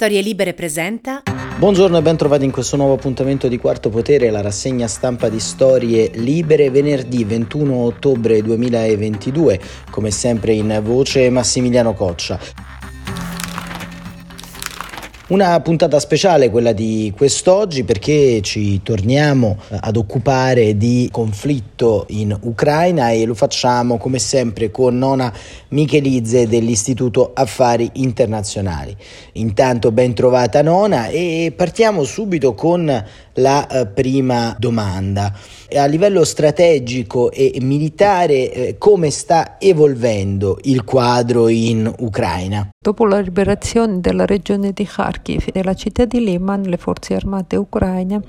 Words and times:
Storie 0.00 0.20
Libere 0.20 0.54
presenta. 0.54 1.24
Buongiorno 1.58 1.98
e 1.98 2.02
ben 2.02 2.16
trovati 2.16 2.44
in 2.44 2.52
questo 2.52 2.76
nuovo 2.76 2.92
appuntamento 2.92 3.48
di 3.48 3.58
Quarto 3.58 3.90
Potere, 3.90 4.30
la 4.30 4.40
rassegna 4.40 4.86
stampa 4.86 5.28
di 5.28 5.40
Storie 5.40 6.12
Libere, 6.14 6.70
venerdì 6.70 7.24
21 7.24 7.74
ottobre 7.74 8.40
2022, 8.40 9.60
come 9.90 10.12
sempre 10.12 10.52
in 10.52 10.80
voce 10.84 11.28
Massimiliano 11.30 11.94
Coccia. 11.94 12.38
Una 15.28 15.60
puntata 15.60 16.00
speciale 16.00 16.48
quella 16.48 16.72
di 16.72 17.12
quest'oggi 17.14 17.84
perché 17.84 18.40
ci 18.40 18.80
torniamo 18.82 19.58
eh, 19.68 19.76
ad 19.78 19.98
occupare 19.98 20.78
di 20.78 21.06
conflitto 21.12 22.06
in 22.08 22.34
Ucraina 22.44 23.10
e 23.10 23.26
lo 23.26 23.34
facciamo 23.34 23.98
come 23.98 24.18
sempre 24.18 24.70
con 24.70 24.96
Nona 24.96 25.30
Michelizze 25.68 26.48
dell'Istituto 26.48 27.32
Affari 27.34 27.90
Internazionali. 27.96 28.96
Intanto 29.32 29.92
ben 29.92 30.14
trovata 30.14 30.62
Nona 30.62 31.08
e 31.08 31.52
partiamo 31.54 32.04
subito 32.04 32.54
con 32.54 33.04
la 33.38 33.66
eh, 33.66 33.86
prima 33.86 34.54
domanda. 34.58 35.32
A 35.70 35.84
livello 35.84 36.24
strategico 36.24 37.30
e 37.30 37.58
militare 37.60 38.52
eh, 38.52 38.78
come 38.78 39.10
sta 39.10 39.56
evolvendo 39.58 40.58
il 40.62 40.82
quadro 40.82 41.48
in 41.48 41.92
Ucraina? 41.98 42.68
Dopo 42.80 43.04
la 43.04 43.18
liberazione 43.18 44.00
della 44.00 44.24
regione 44.24 44.72
di 44.72 44.86
Kharkiv 44.86 45.44
e 45.46 45.50
della 45.52 45.74
città 45.74 46.06
di 46.06 46.24
Liman, 46.24 46.62
le 46.62 46.78
forze 46.78 47.14
armate 47.14 47.56
ucraine 47.56 48.22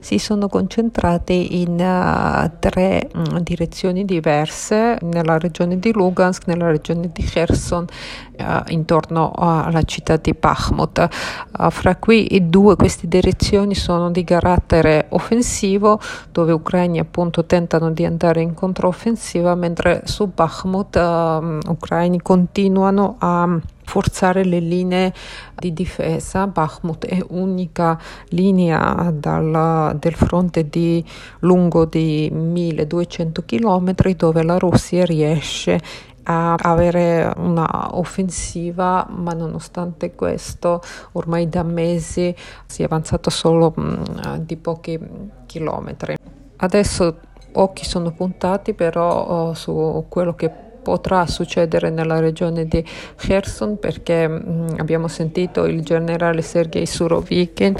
si 0.00 0.18
sono 0.18 0.48
concentrate 0.48 1.34
in 1.34 1.72
uh, 1.72 2.50
tre 2.58 3.10
um, 3.12 3.40
direzioni 3.40 4.06
diverse, 4.06 4.96
nella 5.02 5.36
regione 5.36 5.78
di 5.78 5.92
Lugansk, 5.92 6.46
nella 6.46 6.68
regione 6.68 7.10
di 7.12 7.22
Kherson, 7.22 7.84
intorno 8.68 9.32
alla 9.32 9.82
città 9.82 10.16
di 10.16 10.34
Bakhmut. 10.38 11.08
Uh, 11.58 11.70
fra 11.70 11.96
cui 11.96 12.28
due 12.48 12.76
queste 12.76 13.08
direzioni 13.08 13.74
sono 13.74 14.10
di 14.10 14.24
carattere 14.24 15.06
offensivo, 15.10 16.00
dove 16.30 16.52
ucraini 16.52 16.98
appunto 16.98 17.44
tentano 17.44 17.90
di 17.90 18.04
andare 18.04 18.40
in 18.40 18.54
controffensiva, 18.54 19.54
mentre 19.54 20.02
su 20.04 20.30
Bakhmut 20.32 20.96
gli 20.96 21.68
ucraini 21.68 22.20
continuano 22.20 23.16
a 23.18 23.58
forzare 23.86 24.44
le 24.44 24.58
linee 24.58 25.12
di 25.54 25.72
difesa. 25.72 26.46
Bakhmut 26.46 27.06
è 27.06 27.24
unica 27.28 27.98
linea 28.30 29.12
dal, 29.14 29.96
del 29.98 30.14
fronte 30.14 30.68
di, 30.68 31.02
lungo 31.40 31.84
di 31.84 32.28
1200 32.30 33.44
km 33.46 33.94
dove 34.16 34.42
la 34.42 34.58
Russia 34.58 35.04
riesce 35.04 35.80
a 36.28 36.54
avere 36.54 37.32
una 37.36 37.96
offensiva, 37.96 39.06
ma 39.08 39.32
nonostante 39.32 40.14
questo 40.14 40.80
ormai 41.12 41.48
da 41.48 41.62
mesi 41.62 42.34
si 42.66 42.82
è 42.82 42.84
avanzato 42.84 43.30
solo 43.30 43.72
mh, 43.74 44.38
di 44.38 44.56
pochi 44.56 44.98
chilometri. 45.46 46.16
Adesso 46.56 47.16
occhi 47.52 47.84
sono 47.84 48.10
puntati 48.12 48.74
però 48.74 49.24
oh, 49.24 49.54
su 49.54 50.04
quello 50.08 50.34
che 50.34 50.65
potrà 50.86 51.26
succedere 51.26 51.90
nella 51.90 52.20
regione 52.20 52.64
di 52.68 52.84
Kherson 53.16 53.76
perché 53.80 54.28
mh, 54.28 54.42
mm, 54.46 54.68
abbiamo 54.76 55.08
sentito 55.08 55.64
il 55.64 55.82
generale 55.82 56.42
Sergei 56.42 56.86
Surovikin 56.86 57.74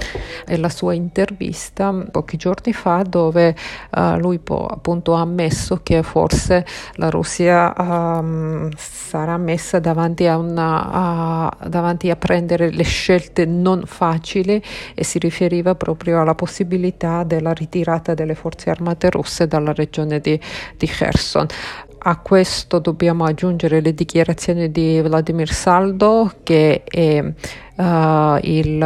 e 0.44 0.56
la 0.56 0.68
sua 0.68 0.92
intervista 0.92 1.94
pochi 2.10 2.36
giorni 2.36 2.72
fa 2.72 3.04
dove 3.08 3.54
uh, 3.94 4.18
lui 4.18 4.40
po- 4.40 4.66
appunto 4.66 5.14
ha 5.14 5.20
ammesso 5.20 5.78
che 5.84 6.02
forse 6.02 6.66
la 6.94 7.08
Russia 7.08 7.72
um, 7.78 8.70
sarà 8.76 9.36
messa 9.36 9.78
davanti 9.78 10.26
a, 10.26 10.36
una, 10.36 11.46
uh, 11.62 11.68
davanti 11.68 12.10
a 12.10 12.16
prendere 12.16 12.72
le 12.72 12.82
scelte 12.82 13.44
non 13.44 13.84
facili 13.86 14.60
e 14.96 15.04
si 15.04 15.20
riferiva 15.20 15.76
proprio 15.76 16.20
alla 16.20 16.34
possibilità 16.34 17.22
della 17.22 17.52
ritirata 17.52 18.14
delle 18.14 18.34
forze 18.34 18.68
armate 18.68 19.10
russe 19.10 19.46
dalla 19.46 19.72
regione 19.72 20.18
di, 20.18 20.40
di 20.76 20.86
Kherson. 20.88 21.46
A 22.08 22.18
questo 22.18 22.78
dobbiamo 22.78 23.24
aggiungere 23.24 23.80
le 23.80 23.92
dichiarazioni 23.92 24.70
di 24.70 25.00
Vladimir 25.00 25.52
Saldo, 25.52 26.34
che 26.44 26.84
è 26.84 27.18
uh, 27.18 28.38
il 28.42 28.80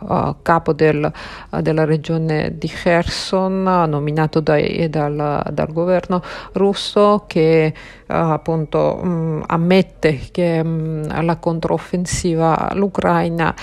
uh, 0.00 0.36
capo 0.40 0.72
del, 0.72 1.12
uh, 1.50 1.60
della 1.60 1.84
regione 1.84 2.56
di 2.56 2.68
Kherson, 2.68 3.64
nominato 3.86 4.40
dai, 4.40 4.88
dal, 4.88 5.46
dal, 5.52 5.72
governo 5.74 6.22
russo, 6.52 7.24
che 7.26 7.74
appunto 8.06 8.98
um, 9.02 9.44
ammette 9.46 10.18
che 10.30 10.58
um, 10.64 11.22
la 11.22 11.36
controffensiva 11.36 12.70
all'Ucraina 12.70 13.54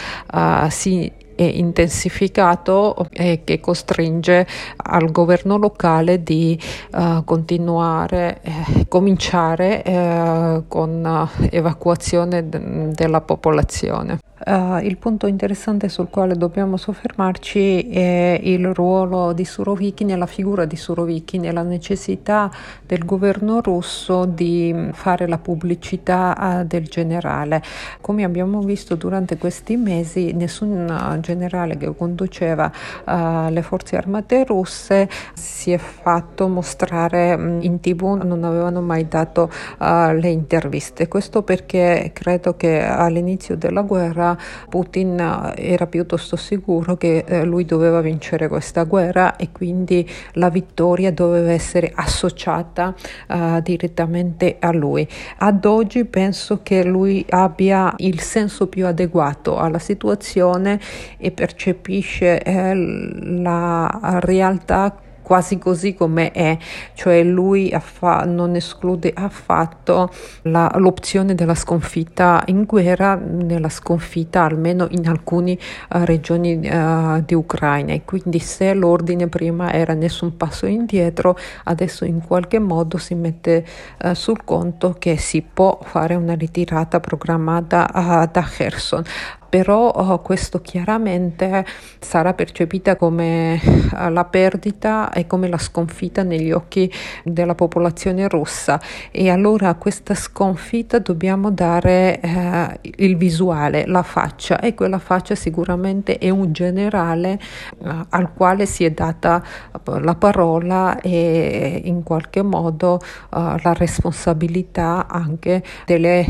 si 0.70 1.12
intensificato 1.44 3.08
e 3.12 3.42
che 3.44 3.60
costringe 3.60 4.48
al 4.78 5.12
governo 5.12 5.58
locale 5.58 6.24
di 6.24 6.60
uh, 6.92 7.24
continuare, 7.24 8.40
eh, 8.42 8.88
cominciare 8.88 9.84
eh, 9.84 10.64
con 10.68 11.30
evacuazione 11.50 12.48
d- 12.48 12.94
della 12.94 13.22
popolazione. 13.22 14.20
Uh, 14.46 14.78
il 14.84 14.98
punto 14.98 15.28
interessante 15.28 15.90
sul 15.90 16.08
quale 16.10 16.36
dobbiamo 16.36 16.78
soffermarci 16.78 17.90
è 17.90 18.40
il 18.42 18.74
ruolo 18.74 19.34
di 19.34 19.44
Surovikin 19.44 20.12
e 20.12 20.16
la 20.16 20.28
figura 20.28 20.64
di 20.64 20.78
Surovikin 20.78 21.44
e 21.44 21.52
la 21.52 21.62
necessità 21.62 22.50
del 22.86 23.04
governo 23.04 23.60
russo 23.60 24.24
di 24.24 24.92
fare 24.94 25.28
la 25.28 25.38
pubblicità 25.38 26.36
uh, 26.62 26.66
del 26.66 26.86
generale. 26.86 27.62
Come 28.00 28.24
abbiamo 28.24 28.62
visto 28.62 28.96
durante 28.96 29.38
questi 29.38 29.76
mesi, 29.76 30.32
nessun 30.32 31.18
generale 31.20 31.76
che 31.76 31.94
conduceva 31.94 32.72
uh, 33.06 33.50
le 33.50 33.62
forze 33.62 33.98
armate 33.98 34.46
russe 34.46 35.10
si 35.34 35.72
è 35.72 35.78
fatto 35.78 36.48
mostrare 36.48 37.34
in 37.60 37.82
tv, 37.82 38.22
non 38.24 38.46
avevano 38.46 38.80
mai 38.82 39.08
dato 39.08 39.50
le 39.80 40.30
interviste. 40.30 41.08
Questo 41.08 41.44
perché 41.44 42.12
credo 42.14 42.56
che 42.56 42.84
all'inizio 42.84 43.58
della 43.58 43.82
guerra 43.82 44.29
Putin 44.70 45.20
eh, 45.20 45.74
era 45.74 45.88
piuttosto 45.88 46.36
sicuro 46.36 46.98
che 46.98 47.24
eh, 47.28 47.44
lui 47.44 47.66
doveva 47.66 48.02
vincere 48.02 48.48
questa 48.48 48.84
guerra 48.84 49.36
e 49.36 49.50
quindi 49.52 50.08
la 50.34 50.50
vittoria 50.50 51.12
doveva 51.12 51.52
essere 51.52 51.92
associata 51.94 52.94
uh, 53.28 53.62
direttamente 53.62 54.58
a 54.60 54.72
lui. 54.72 55.08
Ad 55.38 55.66
oggi 55.66 56.06
penso 56.06 56.60
che 56.64 56.84
lui 56.84 57.26
abbia 57.30 57.94
il 57.98 58.20
senso 58.20 58.68
più 58.68 58.86
adeguato 58.86 59.58
alla 59.58 59.80
situazione 59.80 60.80
e 61.18 61.32
percepisce 61.32 62.42
eh, 62.42 62.74
la 62.76 64.20
realtà 64.22 64.96
quasi 65.30 65.60
così 65.60 65.94
come 65.94 66.32
è, 66.32 66.58
cioè 66.96 67.22
lui 67.22 67.72
affa- 67.72 68.26
non 68.26 68.56
esclude 68.56 69.14
affatto 69.16 70.10
la, 70.42 70.72
l'opzione 70.78 71.36
della 71.36 71.54
sconfitta 71.54 72.42
in 72.48 72.64
guerra, 72.64 73.14
nella 73.14 73.70
sconfitta 73.70 74.42
almeno 74.42 74.88
in 74.90 75.08
alcune 75.08 75.52
uh, 75.52 76.04
regioni 76.04 76.68
uh, 76.68 77.24
di 77.24 77.36
Ucraina. 77.36 77.94
E 77.94 78.06
quindi 78.06 78.40
se 78.40 78.74
l'ordine 78.74 79.28
prima 79.28 79.72
era 79.72 79.94
nessun 79.94 80.36
passo 80.36 80.66
indietro, 80.66 81.38
adesso 81.66 82.06
in 82.06 82.26
qualche 82.26 82.58
modo 82.58 82.98
si 82.98 83.14
mette 83.14 83.64
uh, 84.02 84.16
sul 84.16 84.44
conto 84.44 84.96
che 84.98 85.18
si 85.18 85.44
può 85.44 85.78
fare 85.84 86.16
una 86.16 86.34
ritirata 86.34 87.00
programmata 87.00 88.28
da 88.32 88.42
Kherson 88.42 89.04
però 89.50 89.90
oh, 89.90 90.20
questo 90.22 90.62
chiaramente 90.62 91.66
sarà 92.00 92.34
percepita 92.34 92.96
come 92.96 93.60
uh, 93.64 94.10
la 94.10 94.24
perdita 94.26 95.12
e 95.12 95.26
come 95.26 95.48
la 95.50 95.58
sconfitta 95.58 96.22
negli 96.24 96.52
occhi 96.52 96.92
della 97.24 97.56
popolazione 97.56 98.28
russa 98.28 98.80
e 99.12 99.30
allora 99.30 99.70
a 99.70 99.76
questa 99.76 100.14
sconfitta 100.14 101.00
dobbiamo 101.00 101.50
dare 101.50 102.20
uh, 102.24 102.90
il 102.98 103.18
visuale, 103.18 103.86
la 103.88 104.04
faccia. 104.04 104.60
E 104.60 104.76
quella 104.76 105.00
faccia 105.00 105.34
sicuramente 105.34 106.20
è 106.20 106.30
un 106.30 106.52
generale 106.52 107.40
uh, 107.80 108.06
al 108.10 108.34
quale 108.34 108.68
si 108.68 108.86
è 108.86 108.92
data 108.92 109.44
la 109.84 110.16
parola 110.16 111.02
e 111.02 111.82
in 111.86 112.04
qualche 112.04 112.44
modo 112.44 113.00
la 113.30 113.74
responsabilità 113.74 115.08
anche 115.08 115.64
delle 115.86 116.26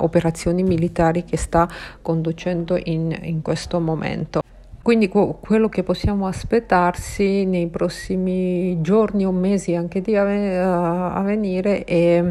operazioni 0.00 0.62
militari 0.62 1.24
che 1.24 1.36
sta 1.36 1.68
conducendo 2.02 2.47
facendo 2.48 2.80
in, 2.84 3.16
in 3.22 3.42
questo 3.42 3.78
momento. 3.80 4.40
Quindi 4.80 5.08
quello 5.08 5.68
che 5.68 5.82
possiamo 5.82 6.26
aspettarsi 6.26 7.44
nei 7.44 7.66
prossimi 7.66 8.80
giorni 8.80 9.26
o 9.26 9.32
mesi 9.32 9.74
anche 9.74 10.00
di 10.00 10.16
a 10.16 11.20
venire 11.22 11.84
è 11.84 12.24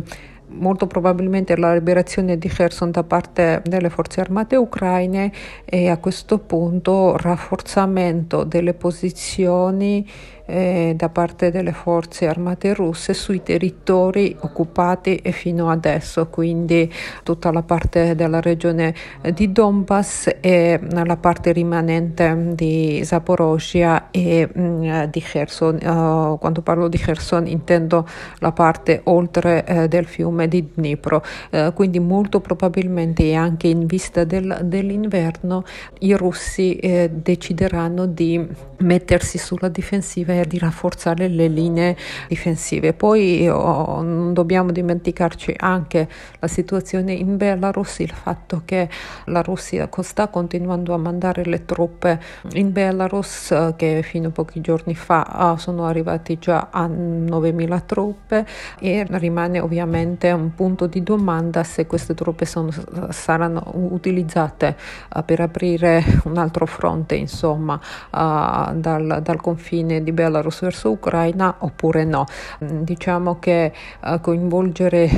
molto 0.49 0.87
probabilmente 0.87 1.55
la 1.55 1.73
liberazione 1.73 2.37
di 2.37 2.47
Kherson 2.47 2.89
da 2.89 3.03
parte 3.03 3.61
delle 3.63 3.89
forze 3.89 4.21
armate 4.21 4.55
ucraine 4.55 5.31
e 5.65 5.89
a 5.89 5.97
questo 5.97 6.39
punto 6.39 7.15
rafforzamento 7.17 8.43
delle 8.43 8.73
posizioni 8.73 10.09
eh, 10.47 10.93
da 10.95 11.09
parte 11.09 11.51
delle 11.51 11.73
forze 11.73 12.27
armate 12.27 12.73
russe 12.73 13.13
sui 13.13 13.43
territori 13.43 14.35
occupati 14.39 15.21
fino 15.31 15.69
adesso, 15.69 16.27
quindi 16.27 16.91
tutta 17.23 17.51
la 17.51 17.61
parte 17.61 18.15
della 18.15 18.41
regione 18.41 18.93
di 19.33 19.51
Donbass 19.51 20.37
e 20.39 20.79
la 20.89 21.17
parte 21.17 21.51
rimanente 21.51 22.53
di 22.55 23.01
Zaporozhia 23.03 24.07
e 24.11 24.49
mh, 24.51 24.61
mm, 24.61 25.03
di 25.05 25.21
Kherson. 25.21 25.75
Uh, 25.75 26.37
quando 26.39 26.61
parlo 26.61 26.87
di 26.87 26.97
Kherson 26.97 27.47
intendo 27.47 28.07
la 28.39 28.51
parte 28.51 29.01
oltre 29.05 29.65
eh, 29.65 29.87
del 29.87 30.05
fiume 30.05 30.47
di 30.47 30.69
Dnipro, 30.73 31.23
uh, 31.51 31.73
quindi 31.73 31.99
molto 31.99 32.39
probabilmente 32.39 33.33
anche 33.33 33.67
in 33.67 33.85
vista 33.85 34.23
del, 34.23 34.59
dell'inverno 34.63 35.63
i 35.99 36.13
russi 36.13 36.75
eh, 36.75 37.09
decideranno 37.11 38.05
di 38.05 38.45
mettersi 38.79 39.37
sulla 39.37 39.69
difensiva 39.69 40.33
e 40.41 40.47
di 40.47 40.57
rafforzare 40.57 41.27
le 41.27 41.47
linee 41.47 41.95
difensive. 42.27 42.93
Poi 42.93 43.47
oh, 43.47 44.01
non 44.01 44.33
dobbiamo 44.33 44.71
dimenticarci 44.71 45.53
anche 45.57 46.07
la 46.39 46.47
situazione 46.47 47.13
in 47.13 47.37
Belarus, 47.37 47.99
il 47.99 48.11
fatto 48.11 48.61
che 48.65 48.89
la 49.25 49.41
Russia 49.41 49.89
sta 50.01 50.27
continuando 50.27 50.93
a 50.93 50.97
mandare 50.97 51.43
le 51.43 51.65
truppe 51.65 52.19
in 52.53 52.71
Belarus 52.71 53.51
eh, 53.51 53.73
che 53.75 54.01
fino 54.03 54.29
a 54.29 54.31
pochi 54.31 54.61
giorni 54.61 54.95
fa 54.95 55.53
eh, 55.55 55.59
sono 55.59 55.85
arrivati 55.85 56.37
già 56.39 56.69
a 56.71 56.87
9.000 56.87 57.85
truppe 57.85 58.45
e 58.79 59.05
rimane 59.09 59.59
ovviamente 59.59 60.31
un 60.31 60.53
punto 60.53 60.87
di 60.87 61.03
domanda 61.03 61.63
se 61.63 61.85
queste 61.87 62.13
truppe 62.13 62.45
sono, 62.45 62.69
saranno 63.09 63.63
utilizzate 63.73 64.75
uh, 65.13 65.23
per 65.23 65.39
aprire 65.41 66.03
un 66.25 66.37
altro 66.37 66.65
fronte 66.65 67.15
insomma 67.15 67.75
uh, 67.75 68.73
dal, 68.73 69.19
dal, 69.21 69.41
confine 69.41 70.03
di 70.03 70.11
Belarus 70.11 70.26
verso 70.29 70.91
Ucraina 70.91 71.55
oppure 71.59 72.03
no. 72.03 72.25
Mm, 72.63 72.81
diciamo 72.81 73.39
che 73.39 73.71
uh, 74.03 74.19
coinvolgere 74.19 75.09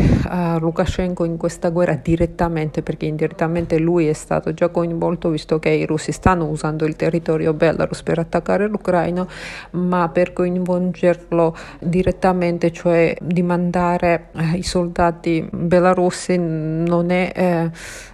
Lukashenko 0.60 1.26
in 1.26 1.38
questa 1.38 1.70
guerra 1.70 2.00
direttamente 2.02 2.82
perché 2.82 3.06
indirettamente 3.06 3.78
lui 3.78 4.08
è 4.08 4.14
stato 4.14 4.54
già 4.54 4.70
coinvolto 4.70 5.30
visto 5.30 5.60
che 5.60 5.70
i 5.70 5.86
russi 5.86 6.12
stanno 6.12 6.46
usando 6.46 6.86
il 6.86 6.96
territorio 6.96 7.54
Belarus 7.54 8.04
per 8.04 8.20
attaccare 8.20 8.68
l'Ucraina 8.68 9.26
ma 9.72 10.10
per 10.10 10.34
coinvolgerlo 10.34 11.56
direttamente 11.80 12.72
cioè 12.72 13.16
di 13.20 13.42
mandare 13.42 14.30
i 14.54 14.64
soldati 14.64 15.48
belarussi 15.52 16.38
non 16.38 17.10
è 17.12 17.32
eh, 17.36 17.72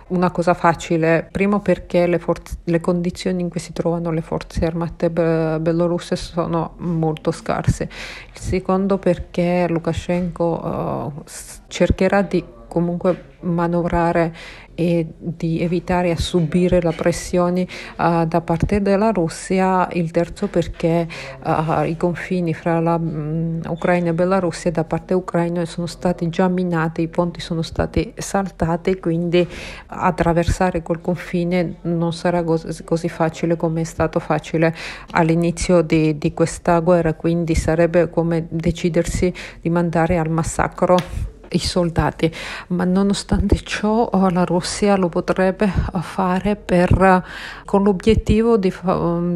una 0.07 0.29
cosa 0.29 0.53
facile, 0.53 1.27
primo 1.31 1.59
perché 1.59 2.05
le, 2.05 2.19
forze, 2.19 2.57
le, 2.65 2.79
condizioni 2.79 3.41
in 3.41 3.49
cui 3.49 3.59
si 3.59 3.73
trovano 3.73 4.11
le 4.11 4.21
forze 4.21 4.65
armate 4.65 5.09
be- 5.09 5.57
belorusse 5.59 6.15
sono 6.15 6.75
molto 6.77 7.31
scarse, 7.31 7.89
il 8.33 8.39
secondo 8.39 8.97
perché 8.97 9.65
Lukashenko 9.67 10.43
uh, 10.43 11.23
cercherà 11.67 12.21
di 12.21 12.43
comunque 12.67 13.33
manovrare 13.41 14.35
e 14.75 15.07
di 15.17 15.61
evitare 15.61 16.11
a 16.11 16.17
subire 16.17 16.81
la 16.81 16.91
pressione 16.91 17.61
uh, 17.97 18.25
da 18.25 18.41
parte 18.41 18.81
della 18.81 19.11
Russia, 19.11 19.87
il 19.93 20.11
terzo 20.11 20.47
perché 20.47 21.07
uh, 21.43 21.83
i 21.83 21.95
confini 21.97 22.53
fra 22.53 22.79
la 22.79 22.95
um, 22.95 23.61
Ucraina 23.67 24.09
e 24.09 24.13
Belarussia 24.13 24.71
da 24.71 24.83
parte 24.83 25.13
ucraina 25.13 25.65
sono 25.65 25.87
stati 25.87 26.29
già 26.29 26.47
minati, 26.47 27.01
i 27.01 27.07
ponti 27.07 27.39
sono 27.39 27.61
stati 27.61 28.13
saltati, 28.17 28.99
quindi 28.99 29.47
attraversare 29.87 30.81
quel 30.81 31.01
confine 31.01 31.77
non 31.81 32.13
sarà 32.13 32.43
così, 32.43 32.83
così 32.83 33.09
facile 33.09 33.55
come 33.55 33.81
è 33.81 33.85
stato 33.85 34.19
facile 34.19 34.75
all'inizio 35.11 35.81
di, 35.81 36.17
di 36.17 36.33
questa 36.33 36.79
guerra, 36.79 37.13
quindi 37.13 37.55
sarebbe 37.55 38.09
come 38.09 38.47
decidersi 38.49 39.33
di 39.61 39.69
mandare 39.69 40.17
al 40.17 40.29
massacro 40.29 40.97
i 41.49 41.59
soldati, 41.59 42.31
ma 42.67 42.83
nonostante 42.83 43.57
ciò 43.63 44.03
oh, 44.03 44.29
la 44.29 44.43
Russia 44.43 44.95
lo 44.95 45.09
potrebbe 45.09 45.71
fare 46.01 46.55
per, 46.55 47.23
con 47.65 47.83
l'obiettivo 47.83 48.57
di, 48.57 48.73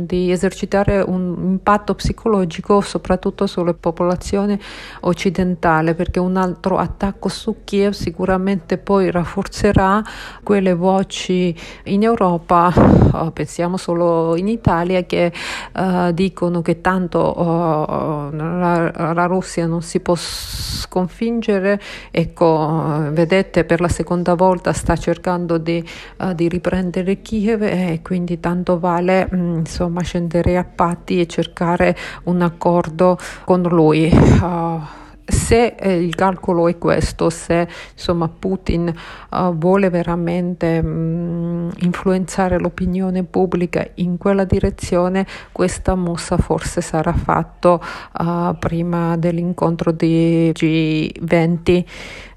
di, 0.01 0.31
esercitare 0.31 1.01
un 1.01 1.35
impatto 1.41 1.95
psicologico 1.95 2.81
soprattutto 2.81 3.47
sulle 3.47 3.73
popolazioni 3.73 4.59
occidentali, 5.01 5.94
perché 5.95 6.19
un 6.19 6.38
altro 6.38 6.77
attacco 6.77 7.29
su 7.29 7.57
Kiev 7.63 7.94
sicuramente 7.94 8.77
poi 8.77 9.12
rafforzerà 9.12 10.03
quelle 10.44 10.73
voci 10.73 11.55
in 11.85 12.03
Europa, 12.03 12.73
oh, 13.12 13.31
pensiamo 13.31 13.77
solo 13.77 14.35
in 14.35 14.47
Italia, 14.47 15.03
che 15.03 15.31
uh, 15.73 16.12
dicono 16.12 16.62
che 16.62 16.81
tanto 16.81 17.39
uh, 17.39 18.35
la, 18.35 19.13
la 19.13 19.25
Russia 19.25 19.65
non 19.65 19.81
si 19.81 20.00
può 20.00 20.15
sconfiggere 20.15 21.79
Ecco, 22.12 23.10
vedete, 23.12 23.63
per 23.66 23.81
la 23.81 23.88
seconda 23.88 24.36
volta 24.36 24.74
sta 24.74 24.96
cercando 24.96 25.57
di, 25.57 25.84
uh, 26.18 26.34
di 26.34 26.48
riprendere 26.48 27.22
Kiev 27.22 27.63
e 27.63 28.00
quindi 28.04 28.40
tanto 28.40 28.80
vale 28.80 29.28
mh, 29.30 29.57
insomma 29.60 30.01
scendere 30.01 30.57
a 30.57 30.63
patti 30.63 31.19
e 31.19 31.28
cercare 31.28 31.96
un 32.24 32.42
accordo 32.42 33.18
con 33.46 33.62
lui. 33.62 34.10
Uh, 34.12 34.99
se 35.29 35.75
eh, 35.77 36.01
il 36.01 36.15
calcolo 36.15 36.67
è 36.67 36.77
questo, 36.77 37.29
se 37.29 37.67
insomma, 37.93 38.27
Putin 38.27 38.93
uh, 39.31 39.55
vuole 39.55 39.89
veramente 39.89 40.81
mh, 40.81 40.87
mm, 40.87 41.69
influenzare 41.79 42.59
l'opinione 42.59 43.23
pubblica 43.23 43.85
in 43.95 44.17
quella 44.17 44.43
direzione, 44.43 45.25
questa 45.51 45.95
mossa 45.95 46.37
forse 46.37 46.81
sarà 46.81 47.13
fatta 47.13 47.79
uh, 48.19 48.57
prima 48.57 49.17
dell'incontro 49.17 49.91
di 49.91 50.51
G20 50.51 51.83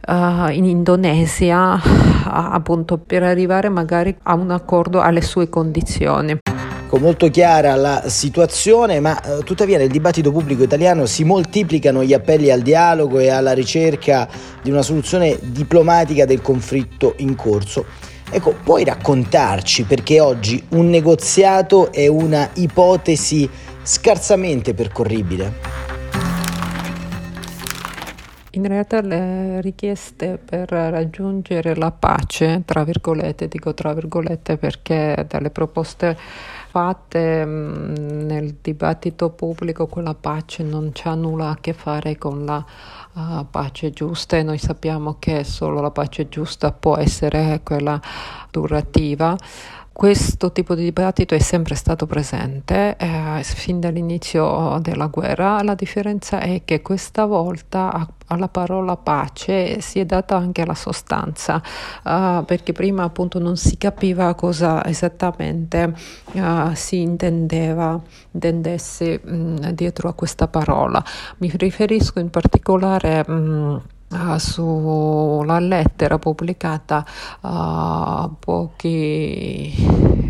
uh, 0.08 0.50
in 0.50 0.64
Indonesia, 0.64 1.80
appunto 2.24 2.98
per 2.98 3.22
arrivare 3.22 3.68
magari 3.68 4.16
a 4.22 4.34
un 4.34 4.50
accordo 4.50 5.00
alle 5.00 5.22
sue 5.22 5.48
condizioni. 5.48 6.38
Ecco, 6.94 7.04
molto 7.04 7.30
chiara 7.30 7.74
la 7.74 8.02
situazione, 8.08 9.00
ma 9.00 9.18
eh, 9.18 9.42
tuttavia 9.44 9.78
nel 9.78 9.88
dibattito 9.88 10.30
pubblico 10.30 10.62
italiano 10.62 11.06
si 11.06 11.24
moltiplicano 11.24 12.04
gli 12.04 12.12
appelli 12.12 12.50
al 12.50 12.60
dialogo 12.60 13.18
e 13.18 13.30
alla 13.30 13.52
ricerca 13.54 14.28
di 14.60 14.70
una 14.70 14.82
soluzione 14.82 15.38
diplomatica 15.40 16.26
del 16.26 16.42
conflitto 16.42 17.14
in 17.16 17.34
corso. 17.34 17.86
Ecco, 18.30 18.54
puoi 18.62 18.84
raccontarci 18.84 19.84
perché 19.84 20.20
oggi 20.20 20.62
un 20.72 20.90
negoziato 20.90 21.90
è 21.90 22.08
una 22.08 22.50
ipotesi 22.56 23.48
scarsamente 23.82 24.74
percorribile? 24.74 25.80
In 28.54 28.66
realtà 28.66 29.00
le 29.00 29.62
richieste 29.62 30.38
per 30.44 30.68
raggiungere 30.68 31.74
la 31.74 31.90
pace, 31.90 32.64
tra 32.66 32.84
virgolette, 32.84 33.48
dico 33.48 33.72
tra 33.72 33.94
virgolette 33.94 34.58
perché 34.58 35.24
dalle 35.26 35.48
proposte 35.48 36.18
fatte 36.72 37.44
mm, 37.44 38.24
nel 38.24 38.56
dibattito 38.62 39.28
pubblico 39.28 39.86
quella 39.88 40.14
pace 40.14 40.62
non 40.62 40.88
c'ha 40.94 41.14
nulla 41.14 41.50
a 41.50 41.58
che 41.60 41.74
fare 41.74 42.16
con 42.16 42.46
la 42.46 42.64
uh, 43.12 43.46
pace 43.50 43.90
giusta 43.90 44.38
e 44.38 44.42
noi 44.42 44.56
sappiamo 44.56 45.16
che 45.18 45.44
solo 45.44 45.82
la 45.82 45.90
pace 45.90 46.30
giusta 46.30 46.72
può 46.72 46.96
essere 46.96 47.60
quella 47.62 48.00
durativa. 48.50 49.36
Questo 50.02 50.50
tipo 50.50 50.74
di 50.74 50.82
dibattito 50.82 51.36
è 51.36 51.38
sempre 51.38 51.76
stato 51.76 52.06
presente 52.06 52.96
eh, 52.96 53.40
fin 53.44 53.78
dall'inizio 53.78 54.80
della 54.82 55.06
guerra, 55.06 55.62
la 55.62 55.76
differenza 55.76 56.40
è 56.40 56.62
che 56.64 56.82
questa 56.82 57.24
volta 57.24 58.08
alla 58.26 58.48
parola 58.48 58.96
pace 58.96 59.80
si 59.80 60.00
è 60.00 60.04
data 60.04 60.34
anche 60.34 60.66
la 60.66 60.74
sostanza, 60.74 61.62
uh, 62.02 62.44
perché 62.44 62.72
prima 62.72 63.04
appunto 63.04 63.38
non 63.38 63.56
si 63.56 63.76
capiva 63.78 64.34
cosa 64.34 64.84
esattamente 64.84 65.94
uh, 66.32 66.74
si 66.74 67.00
intendeva, 67.00 68.00
intendesse 68.32 69.20
mh, 69.22 69.70
dietro 69.70 70.08
a 70.08 70.14
questa 70.14 70.48
parola. 70.48 71.00
Mi 71.36 71.48
riferisco 71.54 72.18
in 72.18 72.30
particolare 72.30 73.24
mh, 73.24 73.82
Uh, 74.12 74.36
sulla 74.36 75.58
lettera 75.58 76.18
pubblicata 76.18 77.02
uh, 77.40 78.30
pochi 78.38 79.72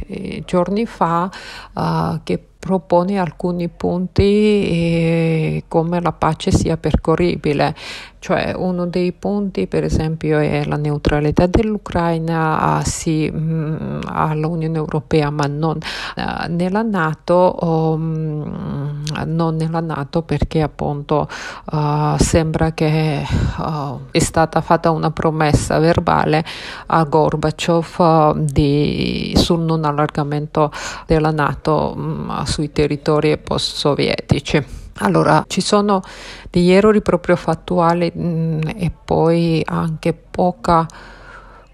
eh, 0.06 0.42
giorni 0.46 0.86
fa 0.86 1.28
uh, 1.72 2.20
che 2.22 2.51
propone 2.62 3.18
alcuni 3.18 3.68
punti 3.68 4.22
eh, 4.22 5.64
come 5.66 6.00
la 6.00 6.12
pace 6.12 6.52
sia 6.52 6.76
percorribile, 6.76 7.74
cioè 8.20 8.54
uno 8.56 8.86
dei 8.86 9.10
punti 9.10 9.66
per 9.66 9.82
esempio 9.82 10.38
è 10.38 10.64
la 10.64 10.76
neutralità 10.76 11.46
dell'Ucraina 11.46 12.60
ah, 12.60 12.84
sì, 12.84 13.28
mh, 13.28 13.36
mm, 13.36 14.00
all'Unione 14.06 14.76
Europea 14.76 15.30
ma 15.30 15.46
non 15.48 15.76
uh, 16.16 16.54
nella 16.54 16.82
Nato, 16.82 17.56
um, 17.62 19.02
non 19.26 19.56
nella 19.56 19.80
Nato 19.80 20.22
perché 20.22 20.62
appunto 20.62 21.26
uh, 21.72 22.16
sembra 22.18 22.70
che 22.74 23.26
uh, 23.58 23.98
è 24.12 24.20
stata 24.20 24.60
fatta 24.60 24.92
una 24.92 25.10
promessa 25.10 25.80
verbale 25.80 26.44
a 26.86 27.02
Gorbaciov 27.02 28.36
di, 28.36 29.32
sul 29.34 29.62
non 29.62 29.84
allargamento 29.84 30.70
della 31.06 31.32
Nato 31.32 31.94
um, 31.96 32.30
sui 32.52 32.70
territori 32.70 33.38
post-sovietici. 33.38 34.62
Allora, 34.98 35.42
ci 35.48 35.62
sono 35.62 36.02
degli 36.50 36.70
errori 36.70 37.00
proprio 37.00 37.34
fattuali 37.34 38.12
mh, 38.14 38.22
mm, 38.22 38.60
e 38.76 38.92
poi 39.04 39.62
anche 39.64 40.12
poca 40.12 40.86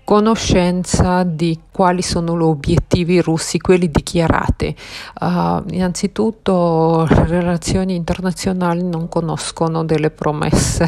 conoscenza 0.08 1.22
di 1.22 1.60
quali 1.70 2.00
sono 2.00 2.34
gli 2.34 2.40
obiettivi 2.40 3.20
russi, 3.20 3.58
quelli 3.58 3.90
dichiarati. 3.90 4.74
Uh, 5.20 5.62
innanzitutto 5.68 7.06
le 7.10 7.26
relazioni 7.26 7.94
internazionali 7.94 8.82
non 8.82 9.10
conoscono 9.10 9.84
delle 9.84 10.08
promesse 10.08 10.84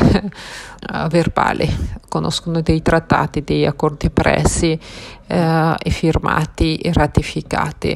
uh, 0.90 1.06
verbali, 1.08 1.68
conoscono 2.08 2.62
dei 2.62 2.80
trattati, 2.80 3.44
degli 3.44 3.66
accordi 3.66 4.08
presi 4.08 4.72
uh, 4.80 5.34
e 5.76 5.90
firmati 5.90 6.76
e 6.76 6.90
ratificati. 6.90 7.90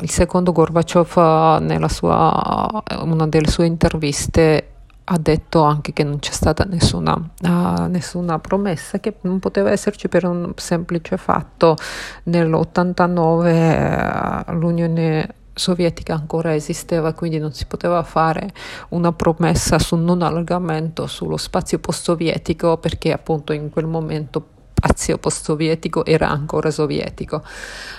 il 0.00 0.10
secondo 0.10 0.52
Gorbaciov 0.52 1.58
nella 1.60 1.88
sua, 1.88 2.84
una 3.00 3.26
delle 3.26 3.48
sue 3.48 3.66
interviste 3.66 4.73
ha 5.04 5.18
detto 5.18 5.62
anche 5.62 5.92
che 5.92 6.02
non 6.02 6.18
c'è 6.18 6.32
stata 6.32 6.64
nessuna, 6.64 7.14
uh, 7.14 7.86
nessuna, 7.88 8.38
promessa, 8.38 9.00
che 9.00 9.16
non 9.22 9.38
poteva 9.38 9.70
esserci 9.70 10.08
per 10.08 10.24
un 10.24 10.52
semplice 10.56 11.16
fatto. 11.16 11.76
Nell'89 12.24 14.48
uh, 14.48 14.52
l'Unione 14.54 15.34
sovietica 15.52 16.14
ancora 16.14 16.54
esisteva, 16.54 17.12
quindi 17.12 17.38
non 17.38 17.52
si 17.52 17.66
poteva 17.66 18.02
fare 18.02 18.52
una 18.90 19.12
promessa 19.12 19.78
sul 19.78 20.00
non 20.00 20.22
allargamento 20.22 21.06
sullo 21.06 21.36
spazio 21.36 21.78
post-sovietico 21.78 22.78
perché 22.78 23.12
appunto 23.12 23.52
in 23.52 23.70
quel 23.70 23.86
momento 23.86 24.53
spazio 24.84 25.16
post-sovietico 25.16 26.04
era 26.04 26.28
ancora 26.28 26.70
sovietico. 26.70 27.42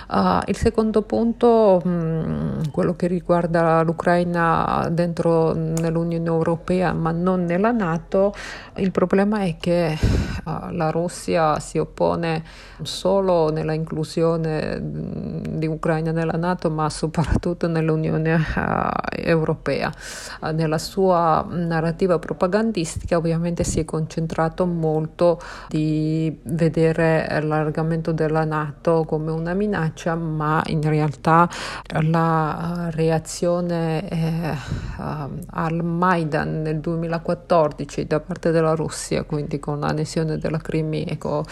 Uh, 0.08 0.38
il 0.46 0.56
secondo 0.56 1.02
punto, 1.02 1.80
mh, 1.84 1.88
mm, 1.88 2.60
quello 2.70 2.94
che 2.94 3.08
riguarda 3.08 3.82
l'Ucraina 3.82 4.88
dentro 4.90 5.52
nell'Unione 5.52 6.28
Europea 6.28 6.92
ma 6.92 7.10
non 7.10 7.44
nella 7.44 7.72
Nato, 7.72 8.32
il 8.76 8.92
problema 8.92 9.40
è 9.40 9.56
che 9.58 9.98
uh, 10.44 10.70
la 10.70 10.90
Russia 10.90 11.58
si 11.58 11.78
oppone 11.78 12.44
solo 12.82 13.50
nella 13.50 13.72
inclusione 13.72 14.78
mm, 14.80 15.42
di 15.56 15.66
Ucraina 15.66 16.12
nella 16.12 16.38
Nato 16.38 16.70
ma 16.70 16.88
soprattutto 16.88 17.66
nell'Unione 17.66 18.34
uh, 18.34 18.90
Europea. 19.10 19.92
nella 20.52 20.78
sua 20.78 21.44
narrativa 21.48 22.18
propagandistica 22.20 23.16
ovviamente 23.16 23.64
si 23.64 23.80
è 23.80 23.84
concentrato 23.84 24.66
molto 24.66 25.40
di 25.68 26.38
vedere 26.42 26.75
vedere 26.76 27.26
l'allargamento 27.40 28.12
della 28.12 28.44
Nato 28.44 29.04
come 29.04 29.30
una 29.30 29.54
minaccia, 29.54 30.14
ma 30.14 30.62
in 30.66 30.82
realtà 30.82 31.48
la 32.02 32.90
reazione 32.92 34.06
eh, 34.08 34.54
al 34.98 35.82
Maidan 35.82 36.60
nel 36.60 36.80
2014 36.80 38.06
da 38.06 38.20
parte 38.20 38.50
della 38.50 38.74
Russia, 38.74 39.22
quindi 39.24 39.58
con 39.58 39.80
l'annessione 39.80 40.36
della 40.36 40.58
Crimea 40.58 41.06
e 41.06 41.18
con, 41.18 41.42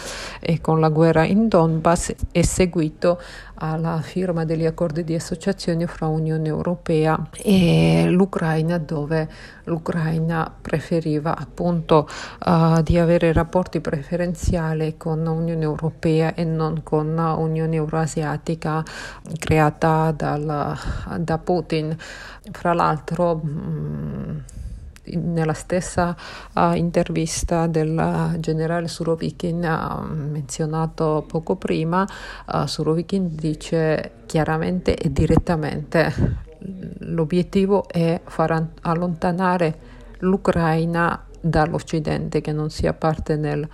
e 0.41 0.61
con 0.61 0.79
la 0.79 0.91
guerra 0.91 1.25
in 1.25 1.49
Donbass, 1.49 2.15
è 2.31 2.43
seguito 2.43 3.19
alla 3.57 4.01
firma 4.01 4.45
degli 4.45 4.65
accordi 4.65 5.05
di 5.05 5.15
associazione 5.15 5.87
fra 5.87 6.07
Unione 6.07 6.49
Europea 6.49 7.29
e 7.33 8.07
l'Ucraina, 8.09 8.79
dove 8.79 9.29
l'Ucraina 9.65 10.53
preferiva 10.61 11.37
appunto 11.37 12.09
uh, 12.47 12.83
di 12.83 12.99
avere 12.99 13.33
rapporti 13.33 13.81
preferenziali 13.81 14.97
con 14.97 15.23
l'Unione 15.23 15.63
Europea 15.63 16.35
e 16.35 16.45
non 16.45 16.83
con 16.83 17.15
l'Unione 17.15 17.77
Euroasiatica 17.77 18.83
creata 19.39 20.13
dal, 20.13 20.77
da 21.19 21.39
Putin. 21.39 21.97
Fra 22.51 22.75
l'altro, 22.75 23.37
mh, 23.37 23.49
mm, 23.49 24.39
nella 25.13 25.53
stessa 25.53 26.17
uh, 26.55 26.73
intervista 26.75 27.67
del 27.67 28.37
generale 28.39 28.89
Surovikin 28.89 29.63
uh, 29.63 30.31
menzionato 30.31 31.25
poco 31.27 31.57
prima, 31.57 32.07
uh, 32.47 32.67
Surovikin 32.67 33.35
dice 33.35 34.13
chiaramente 34.27 34.97
e 34.97 35.13
direttamente 35.13 36.43
l'obiettivo 37.01 37.87
è 37.89 38.21
far 38.25 38.69
allontanare 38.83 39.79
l'Ucraina 40.21 41.27
dall'Occidente 41.41 42.41
che 42.41 42.53
non 42.53 42.71
sia 42.71 42.95
parte 42.95 43.37
nel, 43.37 43.69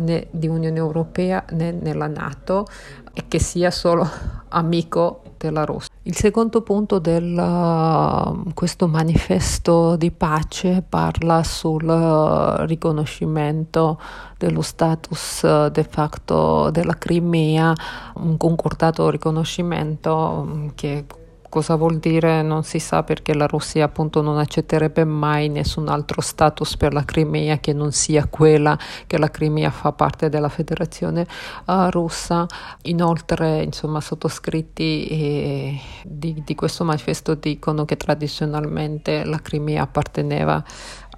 né 0.00 0.26
di 0.30 0.48
Unione 0.48 0.78
Europea 0.78 1.44
né 1.50 1.72
nella 1.72 2.06
Nato 2.06 2.66
e 3.12 3.24
che 3.28 3.38
sia 3.38 3.70
solo 3.70 4.08
amico 4.48 5.31
della 5.42 5.64
Russia. 5.64 5.90
Il 6.04 6.16
secondo 6.16 6.62
punto 6.62 6.98
di 6.98 7.10
uh, 7.10 8.52
questo 8.54 8.86
manifesto 8.86 9.96
di 9.96 10.10
pace 10.10 10.84
parla 10.88 11.42
sul 11.42 11.84
uh, 11.84 12.64
riconoscimento 12.64 14.00
dello 14.38 14.62
status 14.62 15.42
uh, 15.42 15.68
de 15.68 15.84
facto 15.84 16.70
della 16.70 16.96
Crimea, 16.96 17.72
un 18.14 18.36
concordato 18.36 19.10
riconoscimento 19.10 20.14
um, 20.14 20.72
che 20.74 21.04
Cosa 21.52 21.74
vuol 21.74 21.98
dire 21.98 22.40
non 22.40 22.62
si 22.62 22.78
sa 22.78 23.02
perché 23.02 23.34
la 23.34 23.46
Russia 23.46 23.84
appunto 23.84 24.22
non 24.22 24.38
accetterebbe 24.38 25.04
mai 25.04 25.50
nessun 25.50 25.86
altro 25.88 26.22
status 26.22 26.78
per 26.78 26.94
la 26.94 27.04
Crimea 27.04 27.58
che 27.58 27.74
non 27.74 27.92
sia 27.92 28.26
quella 28.26 28.78
che 29.06 29.18
la 29.18 29.30
Crimea 29.30 29.70
fa 29.70 29.92
parte 29.92 30.30
della 30.30 30.48
federazione 30.48 31.26
uh, 31.66 31.90
russa. 31.90 32.46
Inoltre 32.84 33.64
insomma 33.64 34.00
sottoscritti 34.00 35.06
eh, 35.08 35.80
di, 36.04 36.42
di 36.42 36.54
questo 36.54 36.84
manifesto 36.84 37.34
dicono 37.34 37.84
che 37.84 37.98
tradizionalmente 37.98 39.22
la 39.26 39.42
Crimea 39.42 39.82
apparteneva 39.82 40.64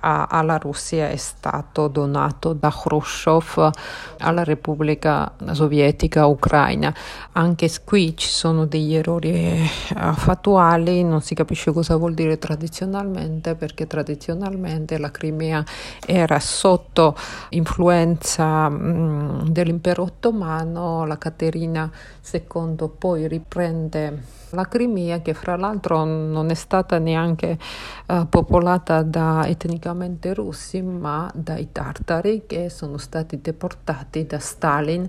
a, 0.04 0.26
alla 0.28 0.58
Russia 0.58 1.08
è 1.08 1.16
stato 1.16 1.88
donato 1.88 2.52
da 2.52 2.70
Khrushchev 2.70 3.70
alla 4.18 4.44
Repubblica 4.44 5.32
Sovietica 5.52 6.26
Ucraina. 6.26 6.94
Anche 7.32 7.70
qui 7.84 8.14
ci 8.14 8.28
sono 8.28 8.66
degli 8.66 8.94
errori 8.94 9.68
uh, 9.96 10.12
fattuali, 10.12 11.02
non 11.02 11.22
si 11.22 11.34
capisce 11.34 11.72
cosa 11.72 11.96
vuol 11.96 12.12
dire 12.12 12.38
tradizionalmente, 12.38 13.54
perché 13.54 13.86
tradizionalmente 13.86 14.98
la 14.98 15.10
Crimea 15.10 15.64
era 16.04 16.38
sotto 16.38 17.16
influenza 17.50 18.68
dell'impero 18.68 20.02
ottomano, 20.02 21.06
la 21.06 21.16
Caterina 21.16 21.90
II 22.30 22.90
poi 22.98 23.26
riprende 23.26 24.42
la 24.54 24.66
Crimea, 24.66 25.20
che 25.20 25.34
fra 25.34 25.56
l'altro 25.56 26.04
non 26.04 26.50
è 26.50 26.54
stata 26.54 26.98
neanche 26.98 27.58
uh, 28.06 28.28
popolata 28.28 29.02
da 29.02 29.46
etnicamente 29.46 30.32
russi, 30.32 30.80
ma 30.80 31.30
dai 31.34 31.72
tartari 31.72 32.44
che 32.46 32.70
sono 32.70 32.96
stati 32.96 33.40
deportati 33.40 34.26
da 34.26 34.38
Stalin 34.38 35.08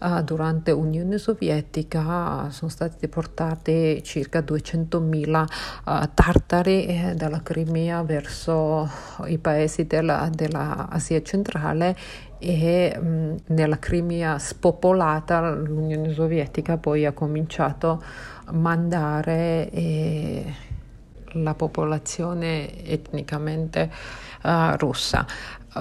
uh, 0.00 0.22
durante 0.22 0.72
l'Unione 0.72 1.18
Sovietica. 1.18 2.48
Sono 2.50 2.70
stati 2.70 2.96
deportati 3.00 4.02
circa 4.02 4.40
200.000 4.40 5.44
uh, 5.84 6.08
tartari 6.14 6.86
eh, 6.86 7.14
dalla 7.14 7.42
Crimea 7.42 8.02
verso 8.02 8.88
i 9.26 9.38
paesi 9.38 9.86
della, 9.86 10.30
della 10.32 10.88
Asia 10.88 11.20
centrale 11.22 11.96
e 12.38 12.96
mh, 12.98 13.36
nella 13.46 13.78
Crimea 13.78 14.38
spopolata 14.38 15.50
l'Unione 15.50 16.12
Sovietica 16.12 16.76
poi 16.76 17.06
ha 17.06 17.12
cominciato 17.12 17.90
a 17.92 18.35
mandare 18.52 19.70
eh, 19.70 20.54
la 21.32 21.54
popolazione 21.54 22.84
etnicamente 22.84 23.90
uh, 24.42 24.76
russa. 24.76 25.26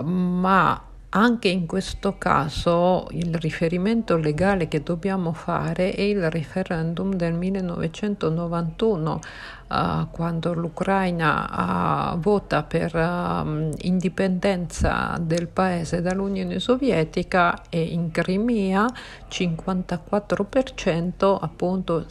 Ma 0.04 0.82
anche 1.10 1.48
in 1.48 1.66
questo 1.66 2.18
caso 2.18 3.08
il 3.12 3.34
riferimento 3.36 4.18
legale 4.18 4.68
che 4.68 4.84
dobbiamo 4.84 5.32
fare 5.32 5.94
è 5.94 6.02
il 6.02 6.30
referendum 6.30 7.14
del 7.14 7.34
1991 7.34 9.22
uh, 9.68 10.08
quando 10.12 10.54
l'Ucraina 10.54 12.14
uh, 12.14 12.20
vota 12.20 12.64
per 12.64 12.96
uh, 12.96 13.70
indipendenza 13.82 15.18
del 15.20 15.48
paese 15.48 16.02
dall'Unione 16.02 16.60
Sovietica 16.60 17.64
e 17.70 17.82
in 17.82 18.12
Crimea 18.12 18.86
54% 19.30 21.38
appunto 21.40 22.06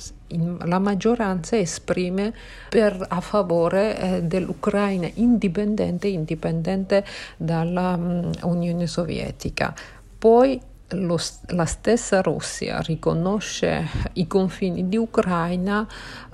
la 0.65 0.79
maggioranza 0.79 1.57
esprime 1.57 2.35
per, 2.69 3.05
a 3.09 3.21
favore 3.21 3.99
eh, 3.99 4.23
dell'Ucraina 4.23 5.09
indipendente, 5.15 6.09
indipendente 6.09 7.05
dall'Unione 7.37 8.83
mm, 8.83 8.87
Sovietica. 8.87 9.75
Poi 10.19 10.61
lo, 10.89 11.19
la 11.49 11.65
stessa 11.65 12.21
Russia 12.21 12.81
riconosce 12.81 13.87
i 14.15 14.27
confini 14.27 14.89
di 14.89 14.97
Ucraina 14.97 15.87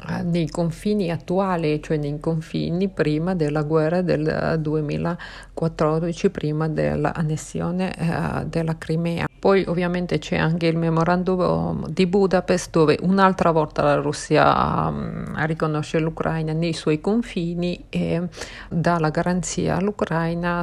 eh, 0.09 0.23
nei 0.23 0.49
confini 0.49 1.11
attuali, 1.11 1.81
cioè 1.83 1.97
nei 1.97 2.19
confini 2.19 2.89
prima 2.89 3.35
della 3.35 3.63
guerra 3.63 4.03
del 4.03 4.59
2014, 4.61 6.31
prima 6.31 6.69
dell'annessione 6.69 7.95
eh, 7.95 8.45
della 8.47 8.77
Crimea. 8.77 9.29
Poi 9.39 9.65
ovviamente 9.67 10.19
c'è 10.19 10.37
anche 10.37 10.67
il 10.67 10.77
memorandum 10.77 11.89
di 11.89 12.07
Budapest 12.07 12.71
dove 12.73 12.99
un'altra 13.01 13.51
volta 13.53 13.83
la 13.83 13.95
Russia 13.95 14.89
um, 14.89 15.47
riconosce 15.47 15.99
l'Ucraina 15.99 16.53
nei 16.53 16.75
suoi 16.75 17.01
confini 17.01 17.87
e 17.89 18.29
dà 18.69 18.99
la 18.99 19.09
garanzia 19.09 19.77
all'Ucraina 19.77 20.63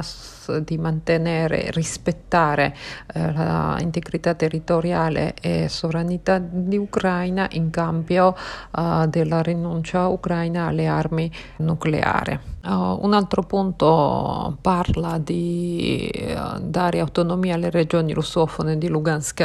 di 0.60 0.78
mantenere, 0.78 1.70
rispettare 1.72 2.74
eh, 3.14 3.32
l'integrità 3.32 4.34
territoriale 4.34 5.34
e 5.40 5.68
sovranità 5.68 6.38
di 6.38 6.76
Ucraina 6.76 7.46
in 7.52 7.70
cambio 7.70 8.34
uh, 8.72 9.06
della 9.06 9.42
rinuncia 9.42 10.06
ucraina 10.08 10.66
alle 10.66 10.86
armi 10.86 11.30
nucleari. 11.58 12.38
Uh, 12.60 12.98
un 13.02 13.14
altro 13.14 13.42
punto 13.44 14.58
parla 14.60 15.16
di 15.18 16.10
uh, 16.12 16.58
dare 16.60 16.98
autonomia 16.98 17.54
alle 17.54 17.70
regioni 17.70 18.12
russofone 18.12 18.76
di 18.76 18.88
Lugansk 18.88 19.40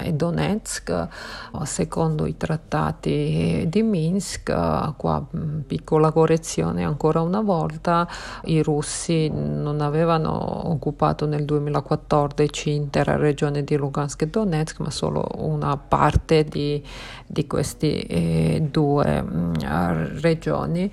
e 0.00 0.12
Donetsk 0.12 1.08
uh, 1.52 1.64
secondo 1.64 2.26
i 2.26 2.36
trattati 2.36 3.66
di 3.68 3.82
Minsk. 3.82 4.52
qua 4.96 5.24
piccola 5.66 6.10
correzione 6.10 6.84
ancora 6.84 7.20
una 7.20 7.42
volta, 7.42 8.08
i 8.44 8.62
russi 8.62 9.28
non 9.28 9.80
avevano 9.80 10.27
occupato 10.30 11.26
nel 11.26 11.44
2014 11.44 12.70
intera 12.70 13.16
regione 13.16 13.64
di 13.64 13.76
Lugansk 13.76 14.22
e 14.22 14.28
Donetsk, 14.28 14.80
ma 14.80 14.90
solo 14.90 15.26
una 15.36 15.76
parte 15.76 16.44
di, 16.44 16.82
di 17.26 17.46
queste 17.46 18.06
eh, 18.06 18.68
due 18.70 19.22
mh, 19.22 19.52
mm, 19.64 20.20
regioni. 20.20 20.92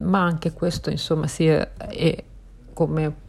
Ma 0.00 0.22
anche 0.22 0.52
questo 0.52 0.90
insomma 0.90 1.26
si 1.26 1.46
è, 1.46 1.72
è 1.76 2.24
come 2.72 3.24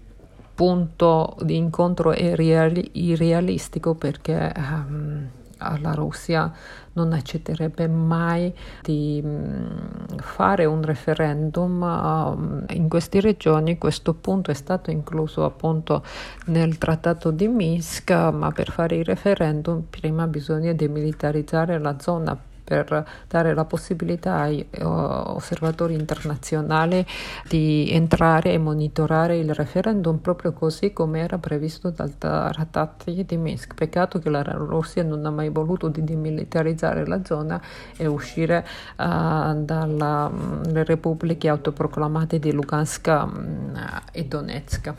punto 0.53 1.35
di 1.41 1.55
incontro 1.55 2.13
irrealistico 2.13 3.93
perché 3.93 4.51
um, 4.55 5.29
la 5.57 5.93
Russia 5.93 6.51
non 6.93 7.13
accetterebbe 7.13 7.87
mai 7.87 8.53
di 8.81 9.21
um, 9.23 10.17
fare 10.17 10.65
un 10.65 10.81
referendum 10.81 11.81
um, 11.81 12.65
in 12.69 12.89
queste 12.89 13.19
regioni. 13.21 13.77
Questo 13.77 14.13
punto 14.13 14.51
è 14.51 14.55
stato 14.55 14.89
incluso 14.89 15.45
appunto 15.45 16.03
nel 16.45 16.77
trattato 16.77 17.31
di 17.31 17.47
Minsk, 17.47 18.11
ma 18.11 18.51
per 18.51 18.71
fare 18.71 18.95
il 18.95 19.05
referendum 19.05 19.83
prima 19.89 20.27
bisogna 20.27 20.73
demilitarizzare 20.73 21.77
la 21.77 21.99
zona 21.99 22.37
per 22.67 23.07
dare 23.29 23.53
la 23.53 23.63
possibilità 23.63 24.39
ai 24.39 24.67
uh, 24.79 24.83
osservatori 24.83 25.93
internazionali 25.93 27.05
di 27.47 27.89
entrare 27.91 28.51
e 28.51 28.57
monitorare 28.57 29.37
il 29.37 29.53
referendum 29.53 30.17
proprio 30.17 30.51
così 30.51 30.91
come 30.91 31.21
era 31.21 31.37
previsto 31.37 31.91
dal 31.91 32.17
trattato 32.17 33.09
di 33.09 33.37
Minsk. 33.37 33.73
Peccato 33.73 34.19
che 34.19 34.29
la 34.29 34.41
Russia 34.41 35.01
non 35.01 35.25
ha 35.25 35.31
mai 35.31 35.47
voluto 35.47 35.87
demilitarizzare 35.87 37.07
la 37.07 37.23
zona 37.23 37.61
e 37.95 38.05
uscire 38.05 38.67
uh, 38.97 39.63
dalle 39.63 40.29
mm, 40.29 40.63
repubbliche 40.83 41.47
autoproclamate 41.47 42.37
di 42.37 42.51
Lugansk 42.51 43.07
um, 43.07 43.71
e 44.11 44.25
Donetsk. 44.25 44.93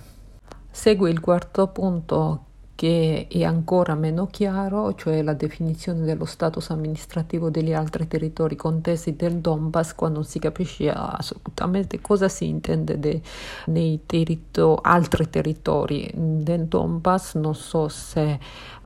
Segue 0.71 1.11
il 1.11 1.21
quarto 1.21 1.67
punto 1.67 2.48
che 2.79 3.27
è 3.29 3.43
ancora 3.43 3.97
meno 3.97 4.29
chiaro, 4.29 4.95
cioè 4.95 5.21
la 5.23 5.33
definizione 5.33 6.05
dello 6.05 6.25
status 6.25 6.71
amministrativo 6.71 7.51
degli 7.51 7.73
altri 7.73 8.07
territori 8.07 8.55
contesi 8.55 9.17
del 9.17 9.39
Donbass, 9.39 9.97
quando 9.97 10.19
non 10.19 10.25
si 10.25 10.39
capisce 10.39 10.89
assolutamente 10.89 12.01
cosa 12.01 12.29
si 12.29 12.47
intende 12.47 13.01
de, 13.01 13.21
nei 13.67 14.03
territo, 14.07 14.79
altri 14.81 15.29
territori 15.29 16.09
del 16.15 16.67
Donbass. 16.67 17.35
Non 17.35 17.57
so 17.57 17.89
se 17.89 18.39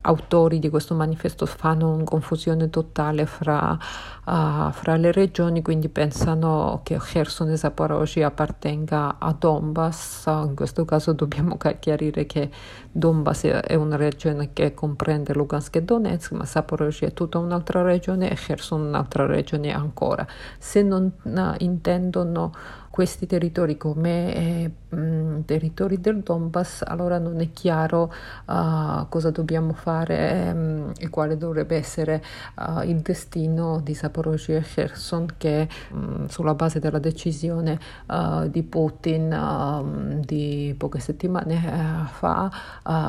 autori 0.05 0.59
di 0.59 0.69
questo 0.69 0.95
manifesto 0.95 1.45
fanno 1.45 1.91
una 1.91 2.03
confusione 2.03 2.69
totale 2.69 3.25
fra, 3.25 3.77
uh, 4.25 4.71
fra 4.71 4.95
le 4.95 5.11
regioni, 5.11 5.61
quindi 5.61 5.89
pensano 5.89 6.81
che 6.83 6.97
Kherson 6.97 7.49
e 7.49 7.57
Zaporozhye 7.57 8.23
appartenga 8.23 9.15
a 9.19 9.35
Donbass. 9.37 10.25
In 10.25 10.55
questo 10.55 10.85
caso 10.85 11.13
dobbiamo 11.13 11.57
chiarire 11.79 12.25
che 12.25 12.49
Donbass 12.91 13.45
è 13.45 13.75
una 13.75 13.95
regione 13.95 14.51
che 14.53 14.73
comprende 14.73 15.33
Lugansk 15.33 15.75
e 15.77 15.83
Donetsk, 15.83 16.31
ma 16.31 16.45
Zaporozhye 16.45 17.09
è 17.09 17.13
tutta 17.13 17.37
un'altra 17.37 17.81
regione 17.81 18.29
e 18.29 18.35
Kherson 18.35 18.81
un'altra 18.81 19.25
regione 19.25 19.73
ancora. 19.73 20.25
Se 20.57 20.81
non 20.81 21.11
uh, 21.21 21.53
intendono 21.59 22.51
questi 22.93 23.25
territori 23.25 23.75
come 23.75 24.35
eh, 24.35 24.95
mh, 24.95 25.45
territori 25.45 25.99
del 25.99 26.19
Donbass, 26.19 26.83
allora 26.85 27.17
non 27.17 27.41
è 27.41 27.51
chiaro 27.51 28.13
uh, 28.45 29.09
cosa 29.09 29.31
dobbiamo 29.31 29.73
fare 29.73 30.51
um, 30.53 30.91
e 30.99 31.09
quale 31.09 31.35
dovrebbe 31.35 31.75
essere 31.75 32.23
uh, 32.55 32.83
il 32.83 32.97
destino 32.97 33.79
di 33.79 33.95
Zaporozhye 33.95 34.57
e 34.57 34.61
Kherson 34.61 35.25
che 35.37 35.67
um, 35.89 36.27
sulla 36.27 36.53
base 36.53 36.77
della 36.77 36.99
decisione 36.99 37.79
uh, 38.05 38.47
di 38.47 38.61
Putin 38.61 40.21
di 40.23 40.75
poche 40.77 40.99
settimane 40.99 42.07
fa 42.11 42.51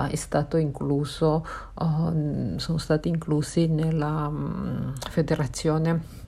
è 0.09 0.17
stato 0.17 0.57
incluso, 0.57 1.47
sono 1.77 2.79
stati 2.79 3.11
inclusi 3.11 3.67
nella 3.67 4.29
um, 4.29 4.95
federazione 5.11 6.24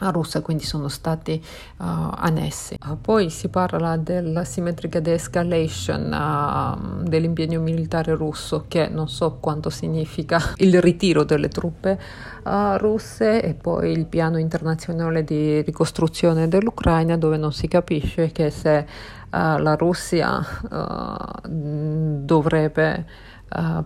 russa, 0.00 0.40
quindi 0.42 0.64
sono 0.64 0.88
stati 0.88 1.42
uh, 1.78 1.84
annessi. 1.84 2.78
Uh, 2.86 2.98
poi 3.00 3.30
si 3.30 3.48
parla 3.48 3.96
della 3.96 4.44
simmetrica 4.44 5.00
de-escalation 5.00 6.12
uh, 6.12 7.02
dell'impegno 7.02 7.60
militare 7.60 8.14
russo, 8.14 8.64
che 8.68 8.88
non 8.88 9.08
so 9.08 9.38
quanto 9.40 9.70
significa 9.70 10.40
il 10.58 10.80
ritiro 10.80 11.24
delle 11.24 11.48
truppe 11.48 11.98
russe, 12.78 13.42
e 13.42 13.52
poi 13.52 13.90
il 13.92 14.06
piano 14.06 14.38
internazionale 14.38 15.22
di 15.22 15.60
ricostruzione 15.60 16.48
dell'Ucraina, 16.48 17.18
dove 17.18 17.36
non 17.36 17.52
si 17.52 17.68
capisce 17.68 18.32
che 18.32 18.48
se 18.48 18.86
la 19.30 19.74
Russia 19.74 20.42
dovrebbe 21.46 23.04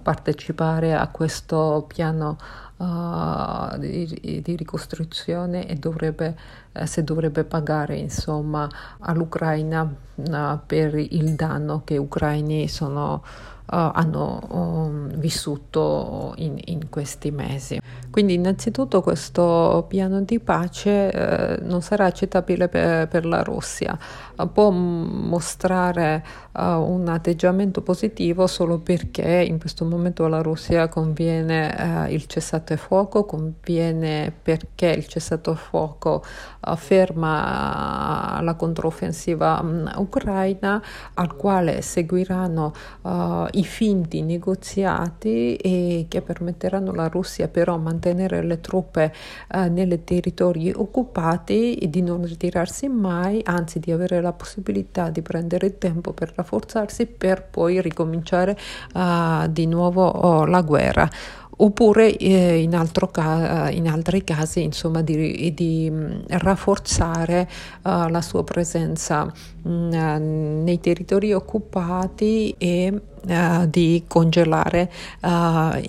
partecipare 0.00 0.94
a 0.94 1.08
questo 1.08 1.86
piano 1.88 2.36
uh, 2.82 3.78
di, 3.78 4.40
di, 4.42 4.56
ricostruzione 4.56 5.66
e 5.68 5.76
dovrebbe, 5.76 6.36
uh, 6.72 6.84
se 6.84 7.04
dovrebbe 7.04 7.44
pagare 7.44 7.96
insomma 7.96 8.68
all'Ucraina 8.98 9.82
uh, 9.82 10.58
per 10.66 10.94
il 10.96 11.34
danno 11.34 11.82
che 11.84 11.94
gli 11.94 11.98
ucraini 11.98 12.68
sono 12.68 13.22
hanno 13.66 14.40
um, 14.50 15.08
vissuto 15.16 16.34
in, 16.36 16.58
in, 16.66 16.88
questi 16.90 17.30
mesi. 17.30 17.80
Quindi 18.10 18.34
innanzitutto 18.34 19.00
questo 19.00 19.86
piano 19.88 20.20
di 20.20 20.38
pace 20.40 21.58
uh, 21.60 21.66
non 21.66 21.80
sarà 21.80 22.04
accettabile 22.04 22.68
per, 22.68 23.08
per 23.08 23.24
la 23.24 23.42
Russia, 23.42 23.98
uh, 24.36 24.52
può 24.52 24.70
mostrare 24.70 26.50
un 26.54 27.08
atteggiamento 27.08 27.80
positivo 27.80 28.46
solo 28.46 28.76
perché 28.78 29.42
in 29.48 29.58
questo 29.58 29.86
momento 29.86 30.26
alla 30.26 30.42
Russia 30.42 30.86
conviene 30.86 32.08
il 32.10 32.26
cessato 32.26 32.76
fuoco, 32.76 33.24
conviene 33.24 34.30
perché 34.42 34.88
il 34.88 35.06
cessato 35.06 35.54
fuoco 35.54 36.22
ferma 36.76 38.38
la 38.42 38.54
controffensiva 38.54 39.60
um, 39.62 39.90
ucraina 39.96 40.82
al 41.14 41.34
quale 41.36 41.80
seguiranno 41.80 42.74
i 43.52 43.64
finti 43.64 44.22
negoziati 44.22 46.06
che 46.08 46.22
permetteranno 46.22 46.90
alla 46.90 47.08
Russia 47.08 47.48
però 47.48 47.76
mantenere 47.78 48.42
le 48.42 48.60
truppe 48.60 49.12
eh, 49.50 49.68
nei 49.68 50.04
territori 50.04 50.72
occupati 50.74 51.74
e 51.74 51.88
di 51.88 52.02
non 52.02 52.24
ritirarsi 52.24 52.88
mai, 52.88 53.40
anzi 53.44 53.78
di 53.78 53.90
avere 53.90 54.20
la 54.20 54.32
possibilità 54.32 55.10
di 55.10 55.22
prendere 55.22 55.78
tempo 55.78 56.12
per 56.12 56.32
rafforzarsi 56.34 57.06
per 57.06 57.44
poi 57.48 57.80
ricominciare 57.80 58.56
uh, 58.94 59.46
di 59.48 59.66
nuovo 59.66 60.06
oh, 60.06 60.44
la 60.46 60.62
guerra 60.62 61.08
oppure 61.62 62.16
eh, 62.16 62.60
in, 62.60 62.90
ca- 63.10 63.70
in, 63.70 63.88
altri 63.88 64.24
casi 64.24 64.62
insomma, 64.62 65.00
di, 65.02 65.54
di 65.54 65.88
mm, 65.90 66.20
rafforzare 66.28 67.48
uh, 67.82 68.08
la 68.08 68.20
sua 68.20 68.42
presenza 68.42 69.24
mh, 69.24 69.70
mm, 69.70 70.62
nei 70.64 70.80
territori 70.80 71.32
occupati 71.32 72.54
e 72.58 72.92
uh, 72.92 73.66
di 73.66 74.04
congelare 74.08 74.90
uh, 75.22 75.80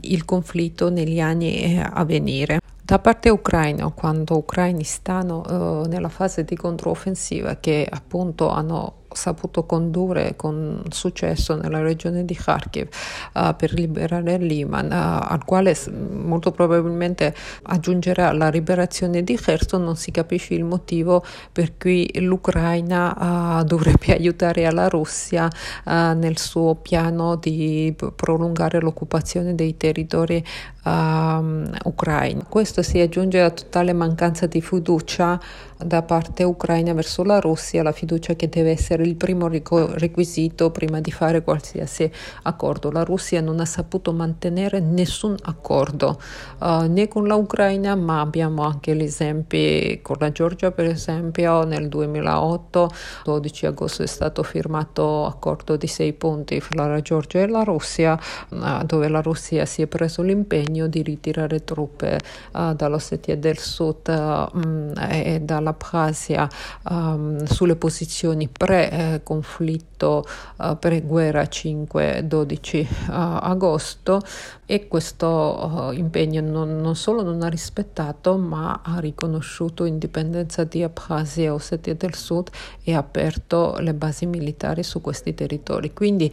il 0.00 0.24
conflitto 0.24 0.90
negli 0.90 1.20
anni 1.20 1.80
a 1.82 2.04
venire. 2.04 2.60
Da 2.82 2.98
parte 3.00 3.30
ucraina, 3.30 3.90
quando 3.90 4.36
ucraini 4.36 4.84
stanno 4.84 5.84
nella 5.88 6.08
fase 6.08 6.44
di 6.44 6.54
controffensiva 6.54 7.56
che 7.56 7.84
appunto 7.90 8.48
hanno 8.48 8.95
saputo 9.16 9.64
condurre 9.64 10.34
con 10.36 10.82
successo 10.90 11.56
nella 11.56 11.80
regione 11.80 12.24
di 12.24 12.34
Kharkiv 12.34 12.88
uh, 13.34 13.56
per 13.56 13.72
liberare 13.72 14.36
Liman, 14.38 14.86
uh, 14.86 15.32
al 15.32 15.44
quale 15.44 15.74
molto 16.12 16.52
probabilmente 16.52 17.34
aggiungerà 17.62 18.32
la 18.32 18.48
liberazione 18.48 19.22
di 19.24 19.36
Kherson, 19.36 19.82
non 19.82 19.96
si 19.96 20.10
capisce 20.10 20.54
il 20.54 20.64
motivo 20.64 21.24
per 21.50 21.76
cui 21.76 22.08
l'Ucraina 22.20 23.60
uh, 23.60 23.64
dovrebbe 23.64 24.14
aiutare 24.14 24.70
la 24.70 24.88
Russia 24.88 25.48
nel 25.84 26.36
suo 26.36 26.74
piano 26.74 27.36
di 27.36 27.94
prolungare 28.14 28.80
l'occupazione 28.80 29.54
dei 29.54 29.76
territori 29.76 30.44
ucraini. 30.86 32.44
Questo 32.48 32.82
si 32.82 33.00
aggiunge 33.00 33.40
alla 33.40 33.50
totale 33.50 33.92
mancanza 33.92 34.46
di 34.46 34.60
fiducia 34.60 35.40
da 35.78 36.02
parte 36.02 36.42
ucraina 36.42 36.94
verso 36.94 37.22
la 37.22 37.38
Russia, 37.38 37.82
la 37.82 37.92
fiducia 37.92 38.34
che 38.34 38.48
deve 38.48 38.70
essere 38.70 39.02
il 39.02 39.16
primo 39.16 39.48
requisito 39.48 40.70
prima 40.70 41.00
di 41.00 41.10
fare 41.10 41.42
qualsiasi 41.42 42.10
accordo. 42.42 42.90
La 42.90 43.02
Russia 43.02 43.40
non 43.40 43.60
ha 43.60 43.64
saputo 43.64 44.12
mantenere 44.12 44.80
nessun 44.80 45.36
accordo 45.42 46.20
uh, 46.60 46.90
né 46.90 47.08
con 47.08 47.26
l'Ucraina, 47.26 47.94
ma 47.94 48.20
abbiamo 48.20 48.62
anche 48.62 48.94
gli 48.94 49.02
esempi 49.02 50.00
con 50.02 50.16
la 50.20 50.32
Georgia, 50.32 50.70
per 50.70 50.86
esempio, 50.86 51.64
nel 51.64 51.88
2008, 51.88 52.90
12 53.24 53.66
agosto 53.66 54.02
è 54.02 54.06
stato 54.06 54.42
firmato 54.42 55.26
accordo 55.26 55.76
di 55.76 55.86
sei 55.86 56.12
punti 56.12 56.60
fra 56.60 56.86
la 56.86 57.00
Georgia 57.00 57.40
e 57.40 57.48
la 57.48 57.64
Russia, 57.64 58.18
uh, 58.48 58.84
dove 58.84 59.08
la 59.08 59.20
Russia 59.20 59.66
si 59.66 59.82
è 59.82 59.86
preso 59.86 60.22
l'impegno 60.22 60.75
impegno 60.76 60.86
di 60.86 61.02
ritirare 61.02 61.64
truppe 61.64 62.20
uh, 62.52 62.74
dall'Ossetia 62.74 63.36
del 63.36 63.58
Sud 63.58 64.08
um, 64.52 64.92
e 65.08 65.40
dall'Abkhazia 65.40 66.48
um, 66.90 67.42
sulle 67.44 67.76
posizioni 67.76 68.48
pre-conflitto, 68.48 70.24
uh, 70.58 70.78
pre-guerra 70.78 71.42
5-12 71.42 72.86
uh, 72.86 72.86
agosto 73.08 74.20
e 74.66 74.88
questo 74.88 75.92
impegno 75.94 76.40
non, 76.40 76.80
non, 76.80 76.96
solo 76.96 77.22
non 77.22 77.42
ha 77.42 77.48
rispettato 77.48 78.36
ma 78.36 78.80
ha 78.84 78.98
riconosciuto 78.98 79.84
indipendenza 79.84 80.64
di 80.64 80.82
Abkhazia 80.82 81.44
e 81.44 81.50
Ossetia 81.50 81.94
del 81.94 82.14
Sud 82.14 82.50
e 82.82 82.94
ha 82.94 82.98
aperto 82.98 83.76
le 83.78 83.94
basi 83.94 84.26
militari 84.26 84.82
su 84.82 85.00
questi 85.00 85.34
territori. 85.34 85.92
Quindi 85.92 86.32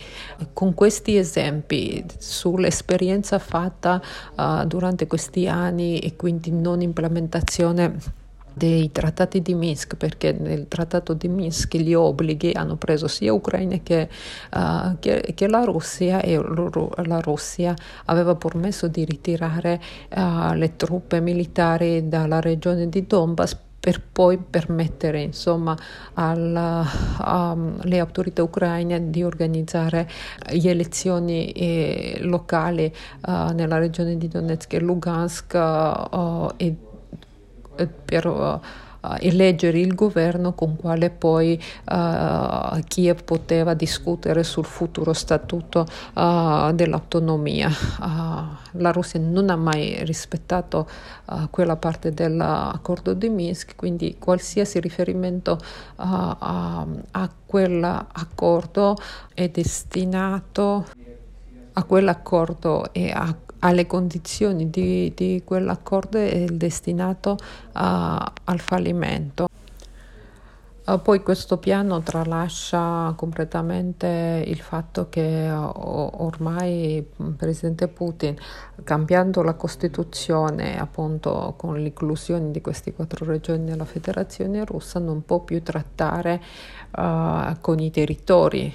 con 0.53 0.73
questi 0.73 1.15
esempi 1.15 2.03
sull'esperienza 2.17 3.37
fatta 3.37 4.01
uh, 4.35 4.65
durante 4.65 5.07
questi 5.07 5.47
anni 5.47 5.99
e 5.99 6.15
quindi 6.15 6.51
non 6.51 6.81
implementazione 6.81 8.21
dei 8.53 8.91
trattati 8.91 9.41
di 9.41 9.55
Minsk, 9.55 9.95
perché 9.95 10.31
nel 10.31 10.67
trattato 10.67 11.13
di 11.13 11.27
Minsk 11.27 11.75
gli 11.75 11.93
obblighi 11.93 12.51
hanno 12.53 12.75
preso 12.75 13.07
sia 13.07 13.33
Ucraina 13.33 13.77
che, 13.81 14.07
uh, 14.53 14.97
che, 14.99 15.33
che 15.33 15.47
la 15.47 15.63
Russia 15.63 16.21
e 16.21 16.37
la 16.37 17.19
Russia 17.19 17.73
aveva 18.05 18.35
permesso 18.35 18.87
di 18.87 19.03
ritirare 19.05 19.81
uh, 20.15 20.53
le 20.53 20.75
truppe 20.75 21.19
militari 21.19 22.07
dalla 22.07 22.39
regione 22.39 22.87
di 22.89 23.07
Donbass 23.07 23.57
per 23.83 23.99
poi 23.99 24.37
permettere 24.37 25.19
insomma 25.19 25.77
alle 26.13 26.85
um, 27.19 27.81
autorità 27.91 28.41
ucraine 28.41 29.09
di 29.09 29.25
organizzare 29.25 30.09
le 30.51 30.69
elezioni 30.69 31.51
eh, 31.51 32.19
locali 32.21 32.89
uh, 33.27 33.51
nella 33.51 33.79
regione 33.79 34.17
di 34.17 34.29
Donetsk 34.29 34.71
e 34.71 34.79
Lugansk 34.79 35.53
uh, 35.55 36.49
e, 36.55 36.75
e 37.75 37.87
per 37.87 38.25
uh, 38.25 38.61
uh, 39.03 39.15
eleggere 39.19 39.79
il 39.79 39.93
governo 39.93 40.53
con 40.53 40.75
quale 40.75 41.09
poi 41.09 41.61
uh, 41.91 42.79
Kiev 42.87 43.23
poteva 43.23 43.73
discutere 43.73 44.43
sul 44.43 44.65
futuro 44.65 45.13
statuto 45.13 45.85
uh, 46.13 46.71
dell'autonomia. 46.71 47.69
la 48.71 48.91
Russia 48.91 49.19
non 49.19 49.49
ha 49.49 49.55
mai 49.55 50.03
rispettato 50.03 50.87
quella 51.49 51.75
parte 51.75 52.11
dell'accordo 52.11 53.13
di 53.13 53.29
Minsk, 53.29 53.75
quindi 53.75 54.17
qualsiasi 54.19 54.79
riferimento 54.79 55.57
a, 55.97 56.85
a 57.11 57.29
quell'accordo 57.45 58.97
è 59.33 59.49
destinato 59.49 60.85
a 61.73 61.83
quell'accordo 61.83 62.93
e 62.93 63.09
a 63.11 63.35
alle 63.63 63.87
condizioni 63.87 64.69
di, 64.69 65.11
di 65.15 65.41
quell'accordo 65.43 66.17
è 66.17 66.45
destinato 66.45 67.37
a, 67.73 68.31
al 68.43 68.59
fallimento. 68.59 69.47
Uh, 70.85 71.01
poi 71.01 71.23
questo 71.23 71.57
piano 71.59 72.01
tralascia 72.01 73.13
completamente 73.15 74.43
il 74.45 74.59
fatto 74.59 75.07
che 75.07 75.49
uh, 75.49 75.71
ormai 75.75 76.95
il 76.97 77.33
presidente 77.37 77.87
Putin, 77.87 78.35
cambiando 78.83 79.41
la 79.41 79.53
Costituzione 79.53 80.79
appunto 80.79 81.53
con 81.57 81.75
l'inclusione 81.75 82.51
di 82.51 82.61
queste 82.61 82.93
quattro 82.93 83.25
regioni 83.25 83.63
nella 83.63 83.85
Federazione 83.85 84.65
russa, 84.65 84.99
non 84.99 85.23
può 85.25 85.39
più 85.39 85.61
trattare 85.63 86.41
uh, 86.97 87.57
con 87.61 87.79
i 87.79 87.91
territori 87.91 88.73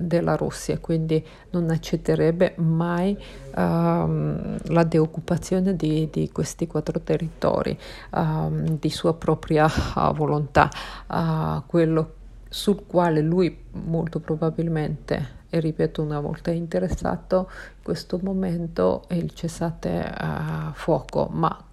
della 0.00 0.36
Russia, 0.36 0.78
quindi 0.78 1.24
non 1.50 1.70
accetterebbe 1.70 2.54
mai 2.56 3.16
ehm, 3.54 4.58
la 4.64 4.84
deoccupazione 4.84 5.74
di, 5.76 6.08
di, 6.10 6.30
questi 6.30 6.66
quattro 6.66 7.00
territori 7.00 7.76
ehm, 8.14 8.78
di 8.78 8.90
sua 8.90 9.14
propria 9.14 9.68
volontà 10.14 10.68
uh, 11.08 11.62
quello 11.66 12.14
sul 12.48 12.84
quale 12.86 13.20
lui 13.20 13.64
molto 13.72 14.20
probabilmente, 14.20 15.36
e 15.50 15.60
ripeto 15.60 16.02
una 16.02 16.20
volta 16.20 16.50
interessato, 16.50 17.48
in 17.76 17.82
questo 17.82 18.18
momento 18.22 19.04
è 19.08 19.14
il 19.14 19.32
cessate 19.32 20.04
a 20.04 20.72
fuoco, 20.74 21.28
ma 21.30 21.64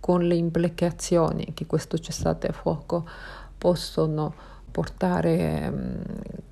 con 0.00 0.22
le 0.22 0.34
implicazioni 0.34 1.52
che 1.54 1.66
questo 1.66 1.98
cessate 1.98 2.48
a 2.48 2.52
fuoco 2.52 3.06
possono 3.56 4.34
portare 4.70 5.70
um, 5.72 6.02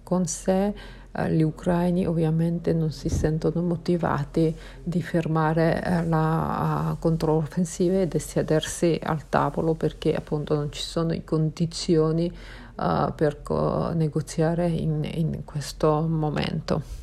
con 0.03 0.27
sé 0.27 0.73
eh, 1.15 1.31
gli 1.33 1.43
ucraini 1.43 2.07
ovviamente 2.07 2.73
non 2.73 2.91
si 2.91 3.11
sentono 3.11 3.61
motivati 3.61 4.57
di 4.83 5.03
fermare 5.03 5.83
eh, 5.85 6.07
la 6.07 6.97
controffensiva 6.99 8.01
e 8.01 8.09
di 8.09 8.19
sedersi 8.19 8.99
al 9.03 9.29
tavolo 9.29 9.75
perché 9.75 10.15
appunto 10.15 10.55
non 10.55 10.73
ci 10.73 10.81
sono 10.81 11.09
le 11.09 11.23
condizioni 11.25 12.33
uh, 12.77 13.13
per 13.15 13.43
co- 13.43 13.93
negoziare 13.95 14.67
in, 14.67 15.09
in 15.15 15.45
questo 15.45 16.07
momento 16.09 17.01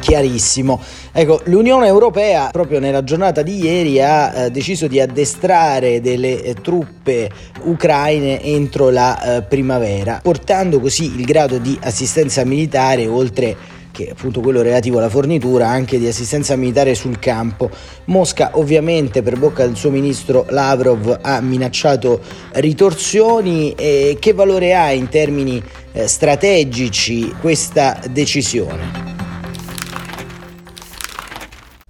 chiarissimo. 0.00 0.80
Ecco, 1.12 1.40
l'Unione 1.44 1.86
Europea 1.86 2.48
proprio 2.50 2.80
nella 2.80 3.04
giornata 3.04 3.42
di 3.42 3.62
ieri 3.62 4.00
ha 4.00 4.44
eh, 4.44 4.50
deciso 4.50 4.86
di 4.86 5.00
addestrare 5.00 6.00
delle 6.00 6.42
eh, 6.42 6.54
truppe 6.54 7.30
ucraine 7.62 8.42
entro 8.42 8.90
la 8.90 9.36
eh, 9.36 9.42
primavera, 9.42 10.20
portando 10.22 10.80
così 10.80 11.16
il 11.18 11.24
grado 11.24 11.58
di 11.58 11.78
assistenza 11.82 12.44
militare 12.44 13.06
oltre 13.06 13.56
che 13.98 14.10
appunto 14.10 14.40
quello 14.40 14.62
relativo 14.62 14.98
alla 14.98 15.08
fornitura 15.08 15.66
anche 15.66 15.98
di 15.98 16.06
assistenza 16.06 16.54
militare 16.54 16.94
sul 16.94 17.18
campo. 17.18 17.68
Mosca 18.04 18.50
ovviamente 18.52 19.22
per 19.22 19.36
bocca 19.36 19.66
del 19.66 19.74
suo 19.74 19.90
ministro 19.90 20.46
Lavrov 20.50 21.18
ha 21.20 21.40
minacciato 21.40 22.20
ritorsioni 22.52 23.72
e 23.72 24.16
che 24.20 24.32
valore 24.34 24.76
ha 24.76 24.92
in 24.92 25.08
termini 25.08 25.60
eh, 25.92 26.06
strategici 26.06 27.34
questa 27.40 28.00
decisione? 28.08 29.16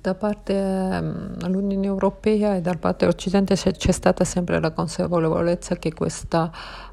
da 0.00 0.14
parte 0.14 0.54
dell'Unione 0.54 1.74
ehm, 1.74 1.92
Europea 1.92 2.56
e 2.56 2.62
da 2.62 2.72
parte 2.80 3.04
dell'Occidente 3.04 3.56
c'è 3.56 3.92
stata 3.92 4.24
sempre 4.24 4.58
la 4.58 4.70
consapevolezza 4.70 5.76
che 5.76 5.92
questa 5.92 6.50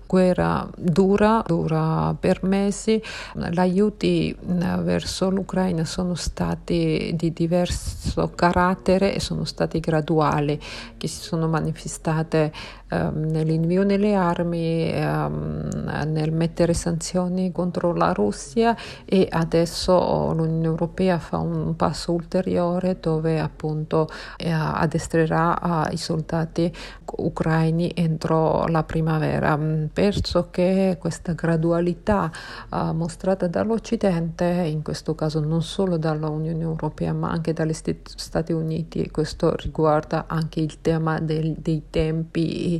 guerra 0.08 0.68
dura, 0.78 1.44
dura 1.46 2.15
per 2.20 2.44
mesi. 2.44 3.02
Gli 3.50 3.60
aiuti 3.60 4.36
verso 4.39 5.30
l'Ucraina 5.30 5.86
sono 5.86 6.15
stati 6.15 7.12
di 7.15 7.34
diverso 7.34 8.32
carattere 8.36 9.13
e 9.13 9.20
sono 9.20 9.46
stati 9.46 9.80
graduali, 9.80 10.60
che 10.98 11.08
si 11.08 11.22
sono 11.22 11.48
manifestate 11.48 12.52
nell'invio 12.89 13.84
delle 13.84 14.13
armi, 14.13 14.91
um, 14.93 15.67
nel 16.06 16.32
mettere 16.32 16.74
sanzioni 16.74 17.52
contro 17.52 17.93
la 17.93 18.12
Russia 18.12 18.76
e 19.06 19.28
adesso 19.30 20.32
l'Unione 20.34 20.65
Europea 20.65 21.17
fa 21.17 21.38
un 21.38 21.76
passo 21.76 22.12
ulteriore 22.12 22.98
dove 23.00 23.39
appunto 23.39 24.08
eh, 24.38 24.52
addestrerà 24.52 25.88
uh, 25.89 25.93
i 25.93 25.98
soldati 25.98 26.71
ucraini 27.17 27.91
entro 27.95 28.67
la 28.67 28.84
primavera. 28.84 29.58
Penso 29.91 30.50
che 30.52 30.98
questa 31.00 31.34
gradualità 31.34 32.32
uh, 32.69 32.91
mostrata 32.91 33.48
dall'Occidente, 33.48 34.45
in 34.45 34.84
questo 34.84 35.15
caso 35.15 35.39
non 35.39 35.63
solo 35.63 35.98
dall'Unione 35.98 36.62
Europea 36.62 37.13
ma 37.13 37.32
anche 37.32 37.54
dagli 37.54 37.74
Stati 37.74 38.54
Uniti, 38.54 39.10
questo 39.10 39.56
riguarda 39.56 40.26
anche 40.28 40.60
il 40.60 40.82
tema 40.82 41.19
del, 41.19 41.54
dei 41.58 41.84
tempi 41.89 42.76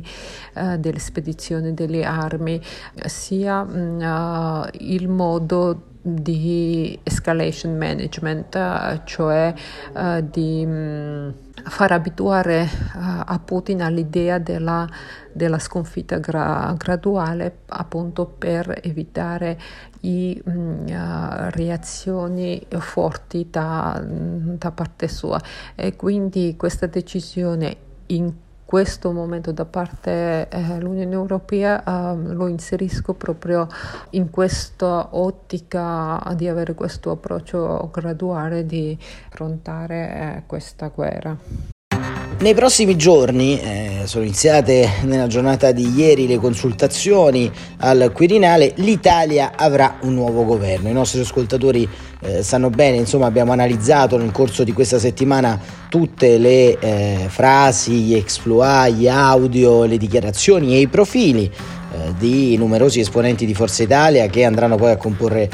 uh, 0.54 0.76
delle 0.76 0.98
spedizioni 0.98 1.74
delle 1.74 2.04
armi, 2.04 2.60
sia 3.06 3.60
uh, 3.62 4.68
il 4.72 5.08
modo 5.08 5.94
di 6.02 6.96
escalation 7.02 7.76
management, 7.76 9.02
cioè 9.04 9.52
di 10.30 10.62
um, 10.64 11.34
far 11.64 11.92
abituare 11.92 12.62
uh, 12.62 13.22
a 13.24 13.40
Putin 13.44 13.82
all'idea 13.82 14.38
della, 14.38 14.88
della 15.32 15.58
sconfitta 15.58 16.18
gra- 16.18 16.74
graduale 16.76 17.58
appunto 17.66 18.26
per 18.26 18.80
evitare 18.82 19.58
i, 20.02 20.40
mh, 20.44 20.50
mm, 20.50 20.86
uh, 20.86 21.50
reazioni 21.50 22.64
forti 22.78 23.48
da, 23.50 24.00
da 24.04 24.70
parte 24.70 25.08
sua. 25.08 25.40
E 25.74 25.96
quindi 25.96 26.54
questa 26.56 26.86
decisione 26.86 27.76
in 28.06 28.32
questo 28.66 29.12
momento 29.12 29.52
da 29.52 29.64
parte 29.64 30.48
dell'Unione 30.50 31.12
eh, 31.12 31.14
Europea 31.14 31.82
eh, 31.82 32.16
lo 32.16 32.48
inserisco 32.48 33.14
proprio 33.14 33.68
in 34.10 34.28
questa 34.28 35.16
ottica 35.16 36.20
di 36.34 36.48
avere 36.48 36.74
questo 36.74 37.12
approccio 37.12 37.88
graduale 37.92 38.66
di 38.66 38.98
affrontare 39.28 40.36
eh, 40.36 40.42
questa 40.46 40.88
guerra. 40.88 41.75
Nei 42.38 42.52
prossimi 42.52 42.96
giorni, 42.96 43.58
eh, 43.58 44.02
sono 44.04 44.22
iniziate 44.22 44.86
nella 45.04 45.26
giornata 45.26 45.72
di 45.72 45.90
ieri 45.96 46.26
le 46.26 46.36
consultazioni 46.36 47.50
al 47.78 48.10
Quirinale, 48.12 48.74
l'Italia 48.76 49.52
avrà 49.56 49.96
un 50.02 50.12
nuovo 50.12 50.44
governo. 50.44 50.90
I 50.90 50.92
nostri 50.92 51.20
ascoltatori 51.20 51.88
eh, 52.20 52.42
sanno 52.42 52.68
bene, 52.68 52.98
insomma 52.98 53.24
abbiamo 53.24 53.52
analizzato 53.52 54.18
nel 54.18 54.32
corso 54.32 54.64
di 54.64 54.72
questa 54.72 54.98
settimana 54.98 55.58
tutte 55.88 56.36
le 56.36 56.78
eh, 56.78 57.24
frasi, 57.28 57.92
gli 57.92 58.14
exploit, 58.14 58.94
gli 58.94 59.08
audio, 59.08 59.84
le 59.84 59.96
dichiarazioni 59.96 60.74
e 60.74 60.80
i 60.80 60.88
profili 60.88 61.44
eh, 61.46 62.12
di 62.18 62.54
numerosi 62.58 63.00
esponenti 63.00 63.46
di 63.46 63.54
Forza 63.54 63.82
Italia 63.82 64.26
che 64.26 64.44
andranno 64.44 64.76
poi 64.76 64.90
a 64.90 64.96
comporre 64.98 65.48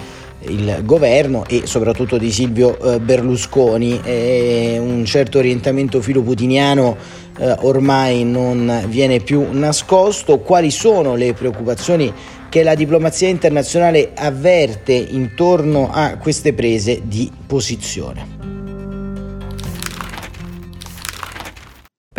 il 0.49 0.81
governo 0.85 1.45
e 1.47 1.63
soprattutto 1.67 2.19
di 2.19 2.31
Silvio 2.31 2.79
eh, 2.79 3.01
Berlusconi. 3.01 4.01
E 4.03 4.79
un 4.81 5.05
certo 5.05 5.39
orientamento 5.39 6.01
filoputiniano 6.01 6.97
eh, 7.39 7.55
ormai 7.61 8.25
non 8.25 8.85
viene 8.89 9.21
più 9.21 9.47
nascosto. 9.51 10.39
Quali 10.39 10.71
sono 10.71 11.15
le 11.15 11.33
preoccupazioni 11.33 12.13
che 12.49 12.63
la 12.63 12.75
diplomazia 12.75 13.29
internazionale 13.29 14.13
avverte 14.15 14.93
intorno 14.93 15.91
a 15.91 16.17
queste 16.19 16.53
prese 16.53 17.01
di 17.05 17.31
posizione? 17.47 18.42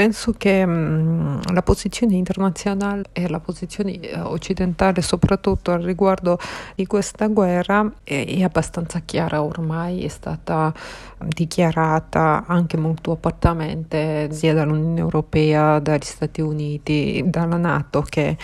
Penso 0.04 0.34
che 0.38 0.66
mh, 0.66 1.54
la 1.54 1.62
posizione 1.62 2.16
internazionale 2.16 3.04
e 3.14 3.30
la 3.30 3.40
posizione 3.40 3.98
eh, 4.02 4.20
occidentale, 4.20 5.02
soprattutto 5.02 5.72
al 5.72 5.82
riguardo 5.82 6.38
di 6.76 6.86
questa 6.86 7.28
guerra, 7.28 7.90
è, 8.04 8.26
è, 8.28 8.44
abbastanza 8.44 9.00
chiara 9.06 9.42
ormai, 9.42 10.04
è 10.04 10.10
stata 10.10 10.74
dichiarata 11.20 12.44
anche 12.46 12.76
molto 12.76 13.14
apertamente 13.14 14.28
sia 14.34 14.54
dall'Unione 14.54 15.00
Europea, 15.00 15.80
dagli 15.80 16.04
Stati 16.04 16.42
Uniti, 16.42 17.24
dalla 17.26 17.56
Nato 17.56 18.02
che 18.02 18.36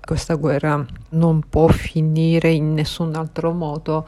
questa 0.00 0.34
guerra 0.34 0.86
non 1.10 1.42
può 1.50 1.66
finire 1.66 2.52
in 2.52 2.74
nessun 2.74 3.16
altro 3.16 3.50
modo 3.50 4.06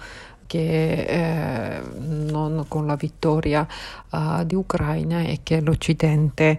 che 0.51 1.05
eh, 1.05 1.81
non 2.01 2.65
con 2.67 2.85
la 2.85 2.97
vittoria 2.97 3.65
uh, 4.11 4.43
di 4.43 4.57
Ucraina 4.57 5.21
e 5.21 5.41
che 5.45 5.61
l'Occidente 5.61 6.59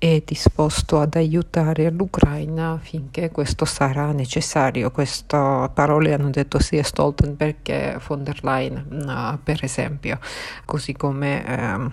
è 0.00 0.22
disposto 0.24 0.98
ad 0.98 1.14
aiutare 1.14 1.90
l'Ucraina 1.90 2.78
finché 2.80 3.30
questo 3.30 3.66
sarà 3.66 4.12
necessario. 4.12 4.90
Queste 4.90 5.36
parole 5.74 6.14
hanno 6.14 6.30
detto 6.30 6.58
sia 6.58 6.82
Stoltenberg 6.82 7.56
che 7.60 7.98
von 8.06 8.24
der 8.24 8.42
Leyen, 8.42 8.86
uh, 9.06 9.38
per 9.42 9.62
esempio, 9.62 10.18
così 10.64 10.94
come 10.94 11.44
uh, 11.46 11.92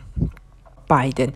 Biden. 0.88 1.34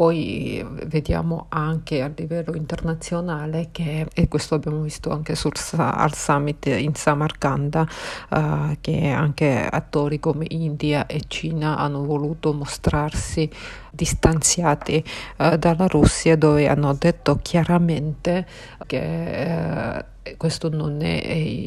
Poi 0.00 0.64
vediamo 0.86 1.44
anche 1.50 2.00
a 2.00 2.10
livello 2.16 2.54
internazionale 2.54 3.68
che, 3.70 4.06
e 4.14 4.28
questo 4.28 4.54
abbiamo 4.54 4.80
visto 4.80 5.10
anche 5.10 5.34
sul, 5.34 5.52
al 5.76 6.14
summit 6.14 6.64
in 6.68 6.94
Samarkanda, 6.94 7.86
uh, 8.30 8.78
che 8.80 9.08
anche 9.10 9.68
attori 9.70 10.18
come 10.18 10.46
India 10.48 11.04
e 11.04 11.24
Cina 11.28 11.76
hanno 11.76 12.02
voluto 12.02 12.54
mostrarsi 12.54 13.50
distanziati 13.90 15.04
uh, 15.36 15.56
dalla 15.56 15.86
Russia 15.86 16.34
dove 16.34 16.66
hanno 16.66 16.94
detto 16.94 17.38
chiaramente 17.42 18.46
che 18.86 20.04
questo 20.36 20.68
non 20.68 21.00
è 21.02 21.16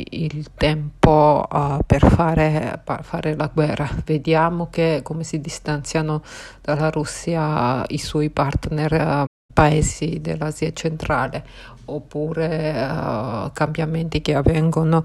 il 0.10 0.52
tempo 0.56 1.46
uh, 1.50 1.80
per, 1.86 2.08
fare, 2.08 2.82
per, 2.84 3.04
fare, 3.04 3.36
la 3.36 3.50
guerra. 3.52 3.90
Vediamo 4.06 4.70
che 4.70 5.02
come 5.04 5.24
si 5.24 5.40
distanziano 5.40 6.22
dalla 6.62 6.90
Russia 6.90 7.84
i 7.88 7.98
suoi 7.98 8.30
partner 8.30 9.24
uh, 9.24 9.26
paesi 9.54 10.20
dell'Asia 10.22 10.72
centrale 10.72 11.46
oppure 11.86 12.72
uh, 12.72 13.52
cambiamenti 13.52 14.22
che 14.22 14.36
avvengono 14.36 15.04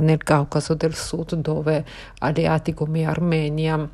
nel 0.00 0.22
Caucaso 0.22 0.74
del 0.74 0.94
Sud 0.94 1.34
dove 1.36 1.84
alleati 2.18 2.74
come 2.74 3.04
Armenia 3.04 3.88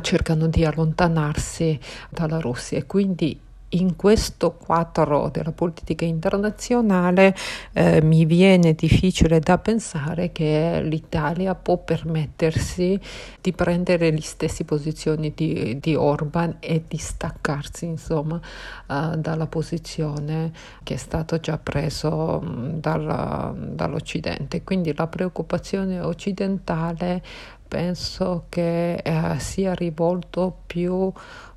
cercano 0.00 0.48
di 0.48 0.64
allontanarsi 0.64 1.78
dalla 2.10 2.38
Russia 2.40 2.78
e 2.78 2.86
quindi 2.86 3.40
in 3.74 3.96
questo 3.96 4.52
quadro 4.52 5.28
della 5.30 5.52
politica 5.52 6.04
internazionale 6.04 7.34
eh, 7.72 8.02
mi 8.02 8.24
viene 8.24 8.74
difficile 8.74 9.40
da 9.40 9.58
pensare 9.58 10.32
che 10.32 10.80
l'Italia 10.82 11.54
può 11.54 11.78
permettersi 11.78 12.98
di 13.40 13.52
prendere 13.52 14.10
le 14.10 14.20
stesse 14.20 14.64
posizioni 14.64 15.32
di, 15.34 15.78
di 15.80 15.94
Orban 15.94 16.56
e 16.60 16.84
di 16.86 16.96
staccarsi 16.96 17.84
insomma 17.84 18.40
uh, 18.86 19.16
dalla 19.16 19.46
posizione 19.46 20.52
che 20.82 20.94
è 20.94 20.98
stata 20.98 21.40
già 21.40 21.58
presa 21.58 22.08
um, 22.08 22.78
dalla, 22.80 23.54
dall'Occidente. 23.56 24.62
Quindi 24.62 24.94
la 24.94 25.06
preoccupazione 25.06 26.00
occidentale 26.00 27.22
penso 27.66 28.44
che 28.48 29.02
uh, 29.02 29.38
sia 29.38 29.72
rivolto 29.74 30.58
più 30.66 31.10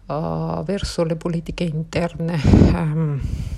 uh, 0.06 0.64
verso 0.64 1.04
le 1.04 1.16
politiche 1.16 1.64
interne 1.64 2.40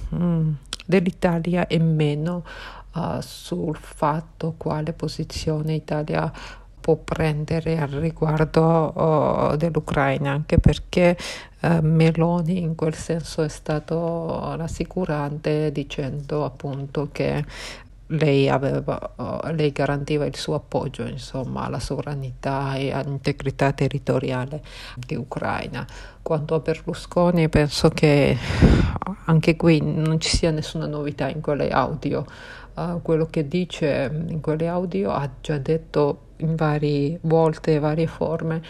um, 0.10 0.55
dell'Italia 0.86 1.67
e 1.67 1.79
meno 1.79 2.43
uh, 2.93 3.19
sul 3.19 3.77
fatto 3.77 4.53
quale 4.57 4.93
posizione 4.93 5.73
Italia 5.73 6.31
può 6.79 6.95
prendere 6.95 7.77
al 7.77 7.89
riguardo 7.89 8.93
uh, 8.95 9.55
dell'Ucraina, 9.57 10.31
anche 10.31 10.57
perché 10.57 11.17
uh, 11.63 11.79
Meloni 11.81 12.62
in 12.62 12.75
quel 12.75 12.93
senso 12.93 13.43
è 13.43 13.49
stato 13.49 14.55
rassicurante 14.55 15.69
dicendo 15.73 16.45
appunto 16.45 17.10
che 17.12 17.43
lei, 18.08 18.50
aveva, 18.50 19.13
uh, 19.15 19.52
lei 19.54 19.72
garantiva 19.72 20.26
il 20.26 20.36
suo 20.36 20.56
appoggio 20.56 21.04
insomma, 21.04 21.65
alla 21.65 21.80
sovranità 21.80 22.76
e 22.76 22.91
all'integrità 22.91 23.74
territoriale 23.74 24.62
di 24.96 25.15
Ucraina. 25.15 25.86
Quanto 26.22 26.56
a 26.56 26.60
Berlusconi 26.60 27.50
penso 27.50 27.89
che 27.89 28.38
anche 29.26 29.56
qui 29.56 29.82
non 29.82 30.20
ci 30.20 30.36
sia 30.36 30.52
nessuna 30.52 30.86
novità 30.86 31.30
in 31.30 31.41
quelle 31.41 31.70
audio. 31.70 32.26
Uh, 32.74 33.02
quello 33.02 33.26
che 33.26 33.48
dice 33.48 34.12
in 34.28 34.39
quelle 34.39 34.67
audio 34.67 35.12
ha 35.12 35.28
già 35.41 35.58
detto 35.58 36.26
in 36.38 36.56
varie 36.56 37.17
volte 37.24 37.80
varie 37.80 38.06
forme 38.06 38.58
uh, 38.58 38.62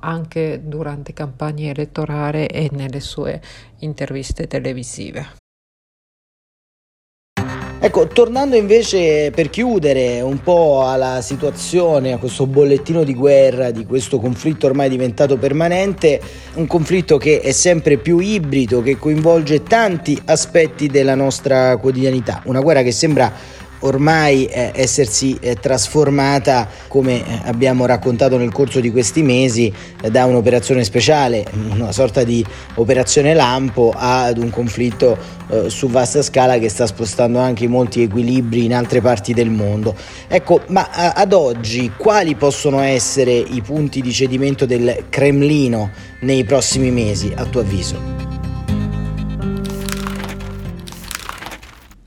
anche 0.00 0.62
durante 0.64 1.12
campagne 1.12 1.70
elettorali 1.70 2.46
e 2.46 2.70
nelle 2.72 3.00
sue 3.00 3.42
interviste 3.80 4.46
televisive. 4.46 5.47
Ecco, 7.80 8.08
tornando 8.08 8.56
invece 8.56 9.30
per 9.30 9.50
chiudere 9.50 10.20
un 10.20 10.42
po' 10.42 10.84
alla 10.84 11.20
situazione, 11.20 12.12
a 12.12 12.18
questo 12.18 12.44
bollettino 12.44 13.04
di 13.04 13.14
guerra, 13.14 13.70
di 13.70 13.86
questo 13.86 14.18
conflitto 14.18 14.66
ormai 14.66 14.88
diventato 14.88 15.36
permanente, 15.36 16.20
un 16.54 16.66
conflitto 16.66 17.18
che 17.18 17.38
è 17.40 17.52
sempre 17.52 17.96
più 17.96 18.18
ibrido, 18.18 18.82
che 18.82 18.98
coinvolge 18.98 19.62
tanti 19.62 20.20
aspetti 20.24 20.88
della 20.88 21.14
nostra 21.14 21.76
quotidianità, 21.76 22.42
una 22.46 22.60
guerra 22.60 22.82
che 22.82 22.90
sembra 22.90 23.32
ormai 23.80 24.46
eh, 24.46 24.72
essersi 24.74 25.36
eh, 25.40 25.54
trasformata, 25.56 26.68
come 26.88 27.18
eh, 27.18 27.40
abbiamo 27.44 27.86
raccontato 27.86 28.36
nel 28.36 28.52
corso 28.52 28.80
di 28.80 28.90
questi 28.90 29.22
mesi, 29.22 29.72
eh, 30.02 30.10
da 30.10 30.24
un'operazione 30.24 30.84
speciale, 30.84 31.44
una 31.70 31.92
sorta 31.92 32.24
di 32.24 32.44
operazione 32.74 33.34
lampo, 33.34 33.92
ad 33.96 34.38
un 34.38 34.50
conflitto 34.50 35.16
eh, 35.50 35.70
su 35.70 35.88
vasta 35.88 36.22
scala 36.22 36.58
che 36.58 36.68
sta 36.68 36.86
spostando 36.86 37.38
anche 37.38 37.68
molti 37.68 38.02
equilibri 38.02 38.64
in 38.64 38.74
altre 38.74 39.00
parti 39.00 39.32
del 39.32 39.50
mondo. 39.50 39.94
Ecco, 40.26 40.62
ma 40.68 40.88
ad 40.90 41.32
oggi 41.32 41.92
quali 41.96 42.34
possono 42.34 42.80
essere 42.80 43.32
i 43.32 43.62
punti 43.62 44.00
di 44.00 44.12
cedimento 44.12 44.66
del 44.66 45.04
Cremlino 45.08 45.90
nei 46.20 46.44
prossimi 46.44 46.90
mesi, 46.90 47.32
a 47.34 47.44
tuo 47.44 47.60
avviso? 47.60 48.27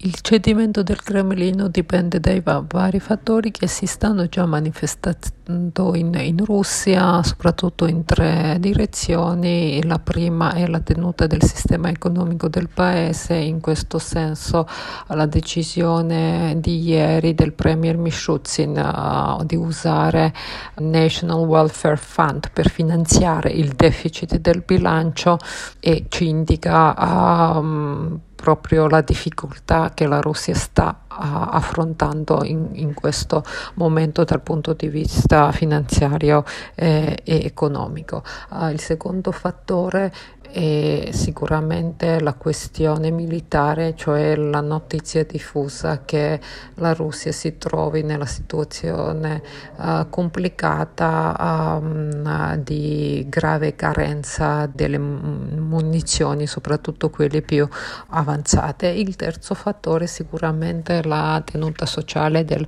Il 0.04 0.20
cedimento 0.22 0.82
del 0.82 1.00
Cremlino 1.04 1.68
dipende 1.68 2.20
dai 2.20 2.42
vari 2.42 3.00
fattori 3.00 3.52
che 3.52 3.68
si 3.68 3.86
stanno 3.86 4.26
già 4.26 4.48
manifestando 4.48 5.94
in, 5.94 6.16
in, 6.16 6.44
Russia, 6.44 7.22
soprattutto 7.22 7.86
in 7.86 8.04
tre 8.04 8.58
direzioni. 8.60 9.80
La 9.84 10.00
prima 10.00 10.54
è 10.54 10.66
la 10.66 10.80
tenuta 10.80 11.28
del 11.28 11.44
sistema 11.44 11.90
economico 11.90 12.48
del 12.48 12.68
paese, 12.68 13.36
in 13.36 13.60
questo 13.60 14.00
senso 14.00 14.68
la 15.06 15.28
decisione 15.28 16.56
di 16.58 16.82
ieri 16.82 17.36
del 17.36 17.54
Premier 17.54 17.98
Mishustin 17.98 18.76
uh, 18.76 19.46
di 19.46 19.56
usare 19.56 20.34
National 20.78 21.46
Welfare 21.46 21.98
Fund 21.98 22.50
per 22.52 22.70
finanziare 22.70 23.52
il 23.52 23.74
deficit 23.74 24.40
del 24.40 24.64
bilancio 24.66 25.38
e 25.80 26.06
ci 26.10 26.28
indica 26.28 26.96
um, 26.98 28.20
proprio 28.41 28.88
la 28.88 29.01
difficoltà 29.01 29.91
che 29.93 30.08
la 30.08 30.19
Russia 30.19 30.56
sta 30.56 31.01
affrontando 31.08 32.43
in, 32.43 32.69
in, 32.73 32.93
questo 32.95 33.43
momento 33.75 34.23
dal 34.23 34.41
punto 34.41 34.73
di 34.73 34.88
vista 34.88 35.51
finanziario 35.51 36.43
eh, 36.73 37.19
e 37.23 37.45
economico. 37.45 38.23
Uh, 38.49 38.69
il 38.69 38.80
secondo 38.80 39.32
fattore 39.32 40.12
è 40.52 41.10
sicuramente 41.12 42.20
la 42.20 42.34
questione 42.34 43.10
militare, 43.10 43.96
cioè 43.96 44.36
la 44.36 44.62
notizia 44.62 45.24
diffusa 45.24 46.04
che 46.04 46.40
la 46.76 46.94
Russia 46.94 47.32
si 47.32 47.58
trovi 47.58 48.04
nella 48.04 48.26
situazione 48.26 49.42
uh, 49.78 50.10
complicata 50.10 51.80
um, 51.82 52.56
di 52.58 53.26
grave 53.30 53.76
carenza 53.76 54.70
delle 54.72 54.98
munizioni, 54.98 56.48
soprattutto 56.48 57.10
quelle 57.10 57.42
più 57.42 57.68
avanzate. 58.10 58.88
Il 58.88 59.16
terzo 59.16 59.54
fattore 59.54 60.04
è 60.06 60.08
sicuramente 60.08 61.02
la 61.04 61.42
tenuta 61.46 61.86
sociale 61.86 62.44
del, 62.44 62.66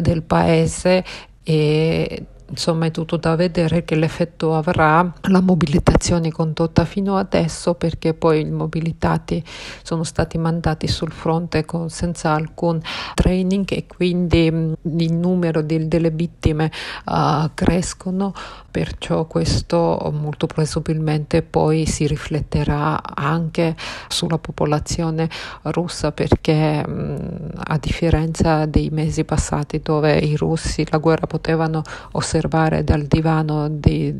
del 0.00 0.22
paese 0.22 1.04
e 1.42 2.26
insomma 2.48 2.86
è 2.86 2.90
tutto 2.90 3.16
da 3.16 3.34
vedere 3.34 3.84
che 3.84 3.94
l'effetto 3.94 4.54
avrà. 4.54 5.12
La 5.28 5.40
mobilitazione 5.40 6.30
condotta 6.30 6.84
fino 6.84 7.16
adesso 7.16 7.74
perché 7.74 8.14
poi 8.14 8.40
i 8.40 8.50
mobilitati 8.50 9.42
sono 9.82 10.04
stati 10.04 10.38
mandati 10.38 10.86
sul 10.86 11.12
fronte 11.12 11.64
con, 11.64 11.90
senza 11.90 12.32
alcun 12.32 12.80
training 13.14 13.64
e 13.72 13.86
quindi 13.86 14.50
mh, 14.50 14.74
il 14.98 15.12
numero 15.12 15.62
di, 15.62 15.88
delle 15.88 16.10
vittime 16.10 16.70
uh, 17.06 17.50
crescono. 17.54 18.32
Perciò 18.70 19.24
questo 19.24 20.12
molto 20.12 20.46
presumibilmente 20.46 21.40
poi 21.42 21.86
si 21.86 22.06
rifletterà 22.06 23.00
anche 23.14 23.74
sulla 24.08 24.36
popolazione 24.36 25.30
russa 25.62 26.12
perché 26.12 26.86
mh, 26.86 27.52
a 27.64 27.78
differenza 27.78 28.66
dei 28.66 28.90
mesi 28.90 29.24
passati 29.24 29.80
dove 29.80 30.18
i 30.18 30.36
russi 30.36 30.86
la 30.90 30.98
guerra 30.98 31.26
potevano 31.26 31.82
osservare 32.12 32.35
osservare 32.36 32.84
dal 32.84 33.04
divano 33.04 33.68
di, 33.68 34.12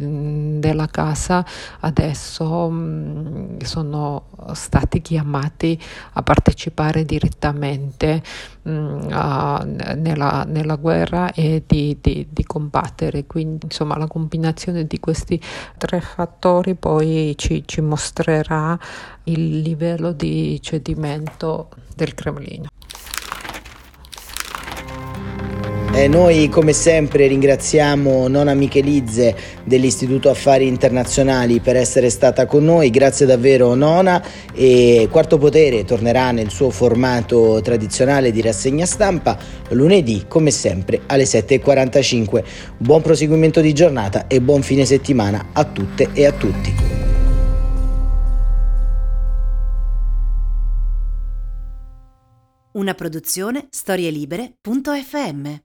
della 0.58 0.86
casa, 0.86 1.44
adesso 1.80 2.68
mh, 2.68 3.58
sono 3.62 4.24
stati 4.52 5.00
chiamati 5.02 5.78
a 6.14 6.22
partecipare 6.22 7.04
direttamente 7.04 8.22
mh, 8.62 9.08
a, 9.10 9.64
nella, 9.96 10.44
nella, 10.46 10.76
guerra 10.76 11.32
e 11.32 11.62
di, 11.66 11.98
di, 12.00 12.26
di, 12.30 12.44
combattere. 12.44 13.26
Quindi 13.26 13.66
insomma 13.66 13.96
la 13.96 14.06
combinazione 14.06 14.86
di 14.86 14.98
questi 14.98 15.40
tre 15.76 16.00
fattori 16.00 16.74
poi 16.74 17.34
ci, 17.36 17.62
ci 17.66 17.80
mostrerà 17.80 18.78
il 19.24 19.60
livello 19.60 20.12
di 20.12 20.58
cedimento 20.62 21.68
del 21.94 22.14
Cremlino. 22.14 22.68
Eh, 25.96 26.08
noi 26.08 26.50
come 26.50 26.74
sempre 26.74 27.26
ringraziamo 27.26 28.28
Nona 28.28 28.52
Michelizze 28.52 29.34
dell'Istituto 29.64 30.28
Affari 30.28 30.66
Internazionali 30.66 31.60
per 31.60 31.74
essere 31.76 32.10
stata 32.10 32.44
con 32.44 32.64
noi, 32.64 32.90
grazie 32.90 33.24
davvero 33.24 33.72
Nona 33.72 34.22
e 34.52 35.08
Quarto 35.10 35.38
Potere 35.38 35.86
tornerà 35.86 36.32
nel 36.32 36.50
suo 36.50 36.68
formato 36.68 37.62
tradizionale 37.62 38.30
di 38.30 38.42
rassegna 38.42 38.84
stampa 38.84 39.38
lunedì 39.70 40.26
come 40.28 40.50
sempre 40.50 41.00
alle 41.06 41.24
7.45. 41.24 42.44
Buon 42.76 43.00
proseguimento 43.00 43.62
di 43.62 43.72
giornata 43.72 44.26
e 44.26 44.42
buon 44.42 44.60
fine 44.60 44.84
settimana 44.84 45.46
a 45.54 45.64
tutte 45.64 46.10
e 46.12 46.26
a 46.26 46.32
tutti. 46.32 46.74
Una 52.72 52.92
produzione 52.92 53.66
storielibere.fm 53.70 55.64